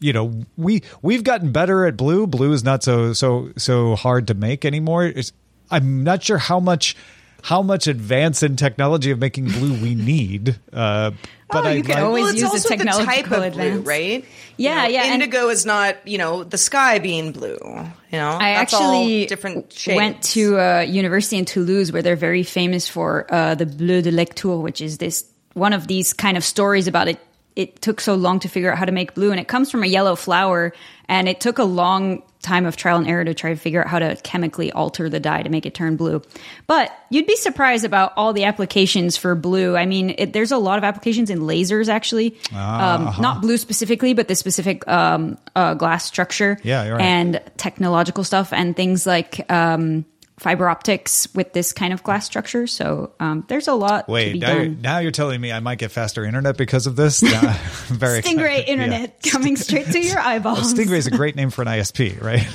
you 0.00 0.12
know, 0.12 0.44
we 0.56 0.82
we've 1.02 1.24
gotten 1.24 1.52
better 1.52 1.84
at 1.86 1.96
blue. 1.96 2.26
Blue 2.26 2.52
is 2.52 2.62
not 2.64 2.82
so 2.82 3.12
so 3.12 3.50
so 3.56 3.96
hard 3.96 4.28
to 4.28 4.34
make 4.34 4.64
anymore. 4.64 5.04
It's, 5.04 5.32
I'm 5.70 6.04
not 6.04 6.22
sure 6.22 6.38
how 6.38 6.60
much 6.60 6.96
how 7.44 7.60
much 7.60 7.86
advance 7.86 8.42
in 8.42 8.56
technology 8.56 9.10
of 9.10 9.18
making 9.18 9.44
blue 9.44 9.74
we 9.82 9.94
need. 9.94 10.58
Uh, 10.72 11.10
but 11.50 11.64
Oh, 11.64 11.68
I 11.68 11.72
you 11.74 11.82
can 11.82 11.96
like- 11.96 12.02
always 12.02 12.24
well, 12.24 12.32
use 12.32 12.40
the 12.40 12.46
also 12.48 12.68
the, 12.68 12.68
type 12.68 12.78
technological 12.78 13.42
of 13.42 13.52
blue, 13.52 13.80
right? 13.80 14.24
Yeah, 14.56 14.86
You 14.86 14.92
know, 14.96 15.04
yeah, 15.04 15.12
Indigo 15.14 15.48
is 15.50 15.66
not, 15.66 15.96
you 16.08 16.16
know, 16.16 16.42
the 16.42 16.56
sky 16.56 17.00
being 17.00 17.32
blue. 17.32 17.58
You 17.60 18.18
know, 18.18 18.30
I 18.40 18.54
That's 18.54 18.72
all 18.72 18.80
actually 18.94 19.26
different 19.26 19.72
shades. 19.74 19.96
went 19.96 20.22
to 20.22 20.56
a 20.56 20.84
university 20.84 21.36
in 21.36 21.44
Toulouse 21.44 21.92
where 21.92 22.00
they're 22.00 22.16
very 22.16 22.44
famous 22.44 22.88
for 22.88 23.26
uh, 23.28 23.54
the 23.54 23.66
Bleu 23.66 24.00
de 24.00 24.10
Lectoure, 24.10 24.62
which 24.62 24.80
is 24.80 24.96
this 24.96 25.24
one 25.52 25.74
of 25.74 25.86
these 25.86 26.14
kind 26.14 26.38
of 26.38 26.44
stories 26.44 26.88
about 26.88 27.08
it. 27.08 27.18
It 27.56 27.80
took 27.80 28.00
so 28.00 28.14
long 28.14 28.40
to 28.40 28.48
figure 28.48 28.72
out 28.72 28.78
how 28.78 28.84
to 28.84 28.92
make 28.92 29.14
blue, 29.14 29.30
and 29.30 29.38
it 29.38 29.46
comes 29.46 29.70
from 29.70 29.84
a 29.84 29.86
yellow 29.86 30.16
flower, 30.16 30.72
and 31.08 31.28
it 31.28 31.40
took 31.40 31.58
a 31.58 31.64
long 31.64 32.22
time 32.42 32.66
of 32.66 32.76
trial 32.76 32.98
and 32.98 33.08
error 33.08 33.24
to 33.24 33.32
try 33.32 33.50
to 33.50 33.56
figure 33.56 33.80
out 33.82 33.88
how 33.88 33.98
to 33.98 34.16
chemically 34.22 34.70
alter 34.70 35.08
the 35.08 35.18
dye 35.18 35.42
to 35.42 35.48
make 35.48 35.64
it 35.64 35.72
turn 35.72 35.96
blue. 35.96 36.20
But 36.66 36.92
you'd 37.10 37.26
be 37.26 37.36
surprised 37.36 37.84
about 37.84 38.12
all 38.16 38.32
the 38.32 38.44
applications 38.44 39.16
for 39.16 39.34
blue. 39.34 39.76
I 39.76 39.86
mean, 39.86 40.14
it, 40.18 40.32
there's 40.32 40.52
a 40.52 40.58
lot 40.58 40.76
of 40.76 40.84
applications 40.84 41.30
in 41.30 41.40
lasers, 41.40 41.88
actually. 41.88 42.36
Ah, 42.52 42.96
um, 42.96 43.06
uh-huh. 43.08 43.22
Not 43.22 43.40
blue 43.40 43.56
specifically, 43.56 44.12
but 44.12 44.28
the 44.28 44.34
specific 44.34 44.86
um, 44.86 45.38
uh, 45.56 45.74
glass 45.74 46.04
structure 46.04 46.58
Yeah, 46.62 46.86
right. 46.88 47.00
and 47.00 47.40
technological 47.56 48.24
stuff 48.24 48.52
and 48.52 48.76
things 48.76 49.06
like 49.06 49.50
um, 49.50 50.04
fiber 50.44 50.68
optics 50.68 51.26
with 51.34 51.54
this 51.54 51.72
kind 51.72 51.94
of 51.94 52.02
glass 52.02 52.26
structure. 52.26 52.66
So 52.66 53.14
um, 53.18 53.46
there's 53.48 53.66
a 53.66 53.72
lot 53.72 54.06
to 54.06 54.12
Wait, 54.12 54.34
be 54.34 54.38
now 54.40 54.52
you're, 54.52 54.68
now 54.68 54.98
you're 54.98 55.10
telling 55.10 55.40
me 55.40 55.50
I 55.50 55.60
might 55.60 55.78
get 55.78 55.90
faster 55.90 56.22
internet 56.22 56.58
because 56.58 56.86
of 56.86 56.96
this? 56.96 57.22
Nah, 57.22 57.30
very 57.86 58.20
Stingray 58.20 58.58
excited. 58.58 58.68
internet 58.68 59.20
Yeah. 59.24 59.32
coming 59.32 59.56
straight 59.56 59.86
to 59.86 59.98
your 59.98 60.18
eyeballs. 60.20 60.74
Stingray 60.74 60.98
is 60.98 61.06
a 61.06 61.10
great 61.10 61.34
name 61.34 61.48
for 61.48 61.62
an 61.62 61.68
ISP, 61.68 62.22
right? 62.22 62.46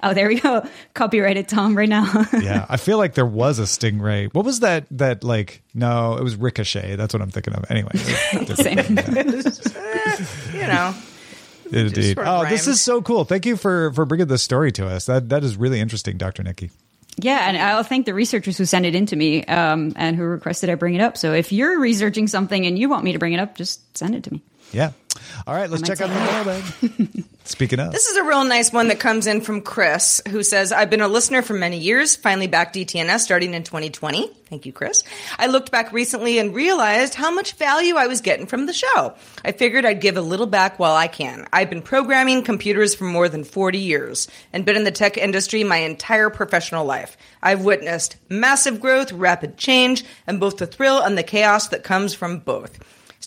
Oh, 0.02 0.12
there 0.12 0.28
we 0.28 0.38
go. 0.38 0.64
Copyrighted 0.92 1.48
Tom 1.48 1.76
right 1.76 1.88
now. 1.88 2.04
yeah, 2.40 2.66
I 2.68 2.76
feel 2.76 2.98
like 2.98 3.14
there 3.14 3.26
was 3.26 3.58
a 3.58 3.62
Stingray. 3.62 4.32
What 4.32 4.44
was 4.44 4.60
that? 4.60 4.87
That 4.92 5.24
like 5.24 5.62
no, 5.72 6.16
it 6.18 6.22
was 6.22 6.37
Ricochet. 6.37 6.96
That's 6.96 7.12
what 7.14 7.22
I'm 7.22 7.30
thinking 7.30 7.54
of. 7.54 7.64
Anyway, 7.70 7.90
Same. 8.54 8.78
you 10.52 10.66
know, 10.68 10.94
indeed. 11.74 12.14
sort 12.14 12.26
of 12.26 12.46
Oh, 12.46 12.48
this 12.48 12.66
is 12.66 12.80
so 12.80 13.02
cool. 13.02 13.24
Thank 13.24 13.46
you 13.46 13.56
for 13.56 13.92
for 13.92 14.04
bringing 14.04 14.26
this 14.28 14.42
story 14.42 14.72
to 14.72 14.87
us. 14.87 15.06
That 15.06 15.28
that 15.28 15.44
is 15.44 15.56
really 15.56 15.80
interesting, 15.80 16.16
Doctor 16.16 16.42
Nikki. 16.42 16.70
Yeah, 17.16 17.48
and 17.48 17.56
I'll 17.56 17.84
thank 17.84 18.06
the 18.06 18.14
researchers 18.14 18.58
who 18.58 18.64
sent 18.64 18.87
it 18.87 18.94
in 18.94 19.06
to 19.06 19.16
me 19.16 19.44
um, 19.44 19.92
and 19.96 20.16
who 20.16 20.24
requested 20.24 20.68
I 20.68 20.74
bring 20.74 20.94
it 20.94 21.00
up. 21.00 21.16
So 21.16 21.32
if 21.32 21.52
you're 21.52 21.78
researching 21.78 22.26
something 22.26 22.66
and 22.66 22.76
you 22.76 22.88
want 22.88 23.04
me 23.04 23.12
to 23.12 23.18
bring 23.18 23.32
it 23.32 23.38
up, 23.38 23.56
just 23.56 23.96
send 23.96 24.16
it 24.16 24.24
to 24.24 24.32
me. 24.32 24.42
Yeah. 24.72 24.92
All 25.46 25.55
right, 25.55 25.70
let's 25.70 25.83
check 25.83 26.00
out 26.00 26.09
the 26.09 26.27
say 26.27 26.81
mailbag. 26.81 27.24
Speaking 27.44 27.79
of, 27.79 27.92
This 27.92 28.07
is 28.07 28.16
a 28.16 28.24
real 28.24 28.44
nice 28.44 28.72
one 28.72 28.88
that 28.88 28.98
comes 28.98 29.27
in 29.27 29.42
from 29.42 29.61
Chris, 29.61 30.22
who 30.29 30.42
says, 30.42 30.72
I've 30.72 30.88
been 30.88 31.03
a 31.03 31.09
listener 31.09 31.42
for 31.42 31.53
many 31.53 31.79
years, 31.79 32.16
finally 32.16 32.46
back 32.46 32.72
DTNS 32.72 33.20
starting 33.20 33.53
in 33.53 33.62
2020. 33.62 34.29
Thank 34.48 34.64
you, 34.64 34.72
Chris. 34.72 35.05
I 35.38 35.48
looked 35.48 35.70
back 35.70 35.92
recently 35.92 36.38
and 36.38 36.55
realized 36.55 37.14
how 37.14 37.31
much 37.31 37.55
value 37.55 37.96
I 37.96 38.07
was 38.07 38.22
getting 38.22 38.46
from 38.46 38.64
the 38.64 38.72
show. 38.72 39.14
I 39.44 39.53
figured 39.53 39.85
I'd 39.85 40.00
give 40.00 40.16
a 40.16 40.22
little 40.22 40.46
back 40.46 40.79
while 40.79 40.94
I 40.94 41.07
can. 41.07 41.46
I've 41.53 41.68
been 41.68 41.83
programming 41.83 42.42
computers 42.42 42.94
for 42.94 43.05
more 43.05 43.29
than 43.29 43.44
40 43.44 43.79
years 43.79 44.29
and 44.53 44.64
been 44.64 44.77
in 44.77 44.85
the 44.85 44.90
tech 44.90 45.18
industry 45.18 45.64
my 45.64 45.79
entire 45.79 46.31
professional 46.31 46.87
life. 46.87 47.16
I've 47.42 47.62
witnessed 47.62 48.16
massive 48.31 48.81
growth, 48.81 49.12
rapid 49.12 49.59
change, 49.59 50.05
and 50.27 50.40
both 50.40 50.57
the 50.57 50.66
thrill 50.66 51.00
and 51.00 51.18
the 51.18 51.22
chaos 51.22 51.68
that 51.68 51.85
comes 51.85 52.14
from 52.14 52.38
both. 52.38 52.79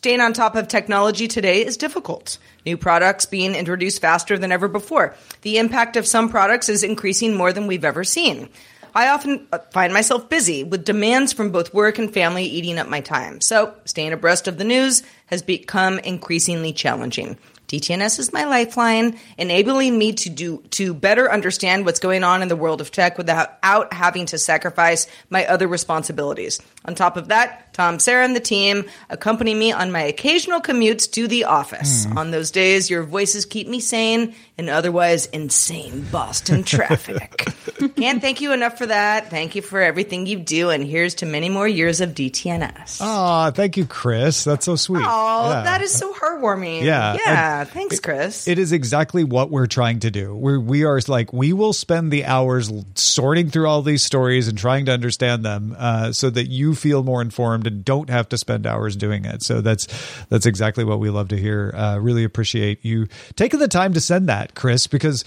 Staying 0.07 0.21
on 0.21 0.31
top 0.31 0.55
of 0.55 0.69
technology 0.69 1.27
today 1.27 1.65
is 1.65 1.75
difficult. 1.75 2.37
New 2.65 2.77
products 2.77 3.25
being 3.25 3.53
introduced 3.53 3.99
faster 3.99 4.37
than 4.37 4.53
ever 4.53 4.69
before. 4.69 5.13
The 5.41 5.57
impact 5.57 5.97
of 5.97 6.07
some 6.07 6.29
products 6.29 6.69
is 6.69 6.81
increasing 6.81 7.35
more 7.35 7.51
than 7.51 7.67
we've 7.67 7.83
ever 7.83 8.05
seen. 8.05 8.47
I 8.95 9.09
often 9.09 9.45
uh, 9.51 9.57
find 9.73 9.91
myself 9.91 10.29
busy 10.29 10.63
with 10.63 10.85
demands 10.85 11.33
from 11.33 11.51
both 11.51 11.73
work 11.73 11.99
and 11.99 12.13
family 12.13 12.45
eating 12.45 12.79
up 12.79 12.87
my 12.87 13.01
time. 13.01 13.41
So, 13.41 13.75
staying 13.83 14.13
abreast 14.13 14.47
of 14.47 14.57
the 14.57 14.63
news 14.63 15.03
has 15.25 15.41
become 15.41 15.99
increasingly 15.99 16.71
challenging. 16.71 17.37
DTNS 17.67 18.19
is 18.19 18.31
my 18.31 18.45
lifeline, 18.45 19.19
enabling 19.37 19.97
me 19.97 20.13
to 20.13 20.29
do 20.29 20.63
to 20.71 20.93
better 20.93 21.29
understand 21.31 21.85
what's 21.85 21.99
going 21.99 22.23
on 22.23 22.41
in 22.41 22.47
the 22.47 22.55
world 22.55 22.79
of 22.79 22.91
tech 22.91 23.17
without 23.17 23.57
out 23.61 23.91
having 23.93 24.25
to 24.27 24.37
sacrifice 24.37 25.07
my 25.29 25.45
other 25.45 25.67
responsibilities. 25.67 26.61
On 26.85 26.95
top 26.95 27.17
of 27.17 27.27
that, 27.27 27.73
Tom, 27.73 27.99
Sarah, 27.99 28.23
and 28.23 28.33
the 28.35 28.39
team 28.39 28.85
accompany 29.09 29.53
me 29.53 29.73
on 29.73 29.91
my 29.91 30.03
occasional 30.03 30.61
commutes 30.61 31.11
to 31.11 31.27
the 31.27 31.43
office. 31.43 32.05
Hmm. 32.05 32.17
On 32.17 32.31
those 32.31 32.51
days, 32.51 32.89
your 32.89 33.03
voices 33.03 33.45
keep 33.45 33.67
me 33.67 33.81
sane 33.81 34.33
in 34.57 34.69
otherwise 34.69 35.25
insane 35.27 36.05
Boston 36.09 36.63
traffic. 36.63 37.53
Can't 37.97 38.21
thank 38.21 38.39
you 38.41 38.53
enough 38.53 38.77
for 38.77 38.85
that. 38.87 39.29
Thank 39.29 39.55
you 39.55 39.61
for 39.61 39.81
everything 39.81 40.25
you 40.25 40.39
do, 40.39 40.69
and 40.69 40.83
here's 40.85 41.15
to 41.15 41.25
many 41.25 41.49
more 41.49 41.67
years 41.67 41.99
of 42.01 42.11
DTNS. 42.15 43.01
Aw, 43.01 43.51
thank 43.51 43.75
you, 43.77 43.85
Chris. 43.85 44.45
That's 44.45 44.65
so 44.65 44.75
sweet. 44.77 45.03
Oh, 45.05 45.49
Yeah. 45.51 45.63
that 45.63 45.81
is 45.81 45.91
so 45.93 46.13
heartwarming. 46.13 46.83
Yeah. 46.83 47.13
Yeah. 47.25 47.56
Thanks, 47.65 47.99
Chris. 47.99 48.47
It 48.47 48.59
is 48.59 48.71
exactly 48.71 49.23
what 49.23 49.49
we're 49.49 49.67
trying 49.67 49.99
to 49.99 50.11
do. 50.11 50.35
We're, 50.35 50.59
we 50.59 50.83
are 50.83 50.99
like, 51.07 51.31
we 51.31 51.53
will 51.53 51.73
spend 51.73 52.11
the 52.11 52.25
hours 52.25 52.71
sorting 52.95 53.49
through 53.49 53.67
all 53.67 53.81
these 53.81 54.03
stories 54.03 54.47
and 54.47 54.57
trying 54.57 54.85
to 54.85 54.91
understand 54.91 55.45
them 55.45 55.75
uh, 55.77 56.11
so 56.11 56.29
that 56.29 56.47
you 56.47 56.75
feel 56.75 57.03
more 57.03 57.21
informed 57.21 57.67
and 57.67 57.85
don't 57.85 58.09
have 58.09 58.29
to 58.29 58.37
spend 58.37 58.65
hours 58.65 58.95
doing 58.95 59.25
it. 59.25 59.43
So 59.43 59.61
that's, 59.61 59.87
that's 60.29 60.45
exactly 60.45 60.83
what 60.83 60.99
we 60.99 61.09
love 61.09 61.29
to 61.29 61.37
hear. 61.37 61.73
Uh, 61.75 61.97
really 61.99 62.23
appreciate 62.23 62.83
you 62.83 63.07
taking 63.35 63.59
the 63.59 63.67
time 63.67 63.93
to 63.93 64.01
send 64.01 64.29
that, 64.29 64.55
Chris, 64.55 64.87
because 64.87 65.23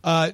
Uh, 0.04 0.32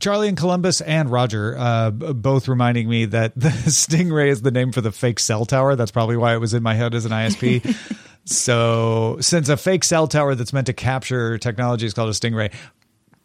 Charlie 0.00 0.28
and 0.28 0.36
Columbus 0.36 0.80
and 0.80 1.10
Roger 1.10 1.56
uh, 1.58 1.90
both 1.90 2.48
reminding 2.48 2.88
me 2.88 3.04
that 3.04 3.34
the 3.36 3.48
Stingray 3.48 4.28
is 4.28 4.42
the 4.42 4.50
name 4.50 4.72
for 4.72 4.80
the 4.80 4.90
fake 4.90 5.20
cell 5.20 5.44
tower. 5.44 5.76
That's 5.76 5.90
probably 5.90 6.16
why 6.16 6.34
it 6.34 6.38
was 6.38 6.54
in 6.54 6.62
my 6.62 6.74
head 6.74 6.94
as 6.94 7.04
an 7.04 7.12
ISP. 7.12 8.00
so, 8.30 9.16
since 9.20 9.48
a 9.48 9.56
fake 9.56 9.84
cell 9.84 10.06
tower 10.06 10.34
that's 10.34 10.52
meant 10.52 10.66
to 10.66 10.72
capture 10.72 11.38
technology 11.38 11.86
is 11.86 11.94
called 11.94 12.08
a 12.08 12.12
Stingray, 12.12 12.52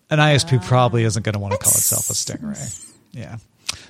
an 0.10 0.20
ISP 0.20 0.64
probably 0.64 1.04
isn't 1.04 1.24
going 1.24 1.34
to 1.34 1.40
want 1.40 1.54
to 1.54 1.60
call 1.60 1.72
itself 1.72 2.10
a 2.10 2.14
Stingray. 2.14 2.94
Yeah. 3.12 3.38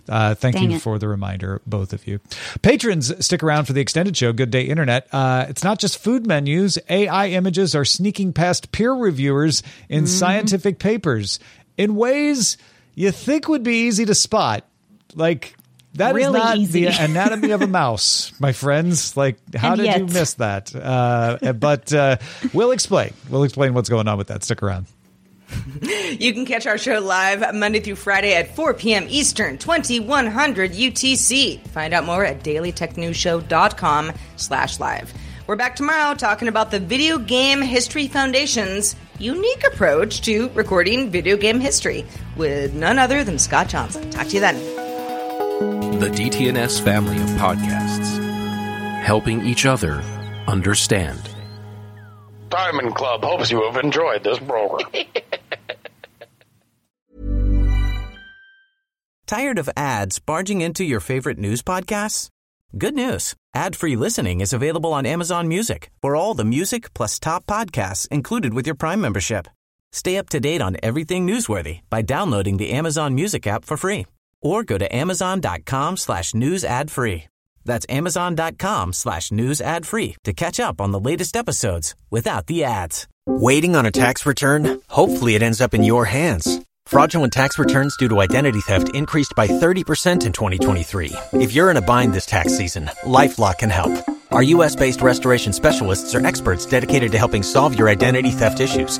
Uh, 0.07 0.35
thank 0.35 0.55
Dang 0.55 0.69
you 0.71 0.77
it. 0.77 0.81
for 0.81 0.99
the 0.99 1.07
reminder, 1.07 1.61
both 1.65 1.93
of 1.93 2.05
you. 2.07 2.19
Patrons, 2.61 3.25
stick 3.25 3.43
around 3.43 3.65
for 3.65 3.73
the 3.73 3.81
extended 3.81 4.15
show, 4.15 4.31
Good 4.33 4.51
Day 4.51 4.63
Internet. 4.63 5.07
Uh, 5.11 5.45
it's 5.49 5.63
not 5.63 5.79
just 5.79 5.97
food 5.97 6.25
menus. 6.27 6.77
AI 6.89 7.29
images 7.29 7.75
are 7.75 7.85
sneaking 7.85 8.33
past 8.33 8.71
peer 8.71 8.93
reviewers 8.93 9.63
in 9.89 10.03
Mm-hmm. 10.03 10.07
scientific 10.07 10.79
papers 10.79 11.39
in 11.77 11.95
ways 11.95 12.57
you 12.93 13.11
think 13.11 13.47
would 13.47 13.63
be 13.63 13.87
easy 13.87 14.05
to 14.05 14.15
spot. 14.15 14.63
Like, 15.15 15.55
that 15.95 16.11
is 16.11 16.15
Really 16.15 16.39
not 16.39 16.57
easy. 16.57 16.85
the 16.85 17.03
anatomy 17.03 17.51
of 17.51 17.61
a 17.61 17.67
mouse, 17.67 18.31
my 18.39 18.51
friends. 18.53 19.15
Like, 19.17 19.37
how 19.55 19.73
And 19.73 19.81
did 19.81 19.97
you 19.97 20.05
miss 20.05 20.35
that? 20.35 20.75
Uh, 20.75 21.53
but 21.53 21.91
uh, 21.93 22.17
we'll 22.53 22.71
explain. 22.71 23.13
We'll 23.29 23.43
explain 23.43 23.73
what's 23.73 23.89
going 23.89 24.07
on 24.07 24.17
with 24.17 24.27
that. 24.27 24.43
Stick 24.43 24.61
around. 24.63 24.87
You 26.19 26.33
can 26.33 26.45
catch 26.45 26.65
our 26.65 26.77
show 26.77 26.99
live 26.99 27.53
Monday 27.53 27.79
through 27.79 27.95
Friday 27.95 28.33
at 28.33 28.55
4 28.55 28.73
p.m. 28.73 29.05
Eastern, 29.09 29.57
2100 29.57 30.71
UTC. 30.71 31.65
Find 31.67 31.93
out 31.93 32.03
more 32.03 32.25
at 32.25 32.43
dailytechnewsshow.com 32.43 34.11
slash 34.37 34.79
live. 34.79 35.13
We're 35.47 35.55
back 35.55 35.75
tomorrow 35.75 36.15
talking 36.15 36.47
about 36.47 36.71
the 36.71 36.79
Video 36.79 37.19
Game 37.19 37.61
History 37.61 38.07
Foundation's 38.07 38.95
unique 39.19 39.63
approach 39.67 40.21
to 40.21 40.49
recording 40.55 41.11
video 41.11 41.37
game 41.37 41.59
history 41.59 42.05
with 42.35 42.73
none 42.73 42.97
other 42.97 43.23
than 43.23 43.37
Scott 43.37 43.69
Johnson. 43.69 44.09
Talk 44.09 44.27
to 44.27 44.33
you 44.33 44.39
then. 44.41 44.84
The 45.99 46.09
DTNS 46.09 46.83
family 46.83 47.15
of 47.15 47.29
podcasts, 47.39 48.19
helping 49.01 49.45
each 49.45 49.65
other 49.65 50.01
understand. 50.45 51.21
Diamond 52.49 52.93
Club 52.95 53.23
hopes 53.23 53.49
you 53.49 53.63
have 53.63 53.77
enjoyed 53.81 54.21
this 54.21 54.37
program. 54.39 54.91
Tired 59.25 59.57
of 59.57 59.69
ads 59.77 60.19
barging 60.19 60.59
into 60.59 60.83
your 60.83 60.99
favorite 60.99 61.37
news 61.37 61.61
podcasts? 61.61 62.27
Good 62.77 62.93
news. 62.93 63.33
Ad-free 63.53 63.95
listening 63.95 64.41
is 64.41 64.51
available 64.51 64.91
on 64.91 65.05
Amazon 65.05 65.47
Music 65.47 65.91
for 66.01 66.17
all 66.17 66.33
the 66.33 66.43
music 66.43 66.93
plus 66.93 67.21
top 67.21 67.45
podcasts 67.45 68.05
included 68.09 68.53
with 68.53 68.65
your 68.65 68.75
Prime 68.75 68.99
membership. 68.99 69.47
Stay 69.93 70.17
up 70.17 70.27
to 70.31 70.41
date 70.41 70.61
on 70.61 70.75
everything 70.83 71.25
newsworthy 71.25 71.79
by 71.89 72.01
downloading 72.01 72.57
the 72.57 72.71
Amazon 72.71 73.15
Music 73.15 73.47
app 73.47 73.63
for 73.63 73.77
free 73.77 74.05
or 74.45 74.63
go 74.63 74.77
to 74.77 74.95
amazon.com 74.95 75.97
slash 75.97 76.33
news 76.35 76.63
ad 76.63 76.91
free. 76.91 77.25
That's 77.65 77.85
amazon.com 77.89 78.93
slash 78.93 79.31
news 79.31 79.59
ad 79.59 79.85
free 79.85 80.15
to 80.23 80.33
catch 80.33 80.59
up 80.59 80.79
on 80.79 80.91
the 80.91 80.99
latest 80.99 81.35
episodes 81.35 81.95
without 82.11 82.45
the 82.45 82.63
ads. 82.63 83.07
Waiting 83.25 83.75
on 83.75 83.87
a 83.87 83.91
tax 83.91 84.25
return? 84.25 84.81
Hopefully, 84.87 85.33
it 85.33 85.41
ends 85.41 85.59
up 85.59 85.73
in 85.73 85.83
your 85.83 86.05
hands. 86.05 86.61
Fraudulent 86.85 87.33
tax 87.33 87.57
returns 87.57 87.97
due 87.97 88.07
to 88.07 88.21
identity 88.21 88.61
theft 88.61 88.93
increased 88.93 89.33
by 89.35 89.47
30% 89.47 90.25
in 90.25 90.31
2023. 90.31 91.11
If 91.33 91.53
you're 91.53 91.71
in 91.71 91.77
a 91.77 91.81
bind 91.81 92.13
this 92.13 92.27
tax 92.27 92.55
season, 92.55 92.85
LifeLock 93.01 93.57
can 93.57 93.71
help. 93.71 93.91
Our 94.29 94.43
U.S. 94.43 94.75
based 94.75 95.01
restoration 95.01 95.51
specialists 95.51 96.13
are 96.13 96.23
experts 96.23 96.67
dedicated 96.67 97.11
to 97.13 97.17
helping 97.17 97.41
solve 97.41 97.79
your 97.79 97.89
identity 97.89 98.29
theft 98.29 98.59
issues. 98.59 98.99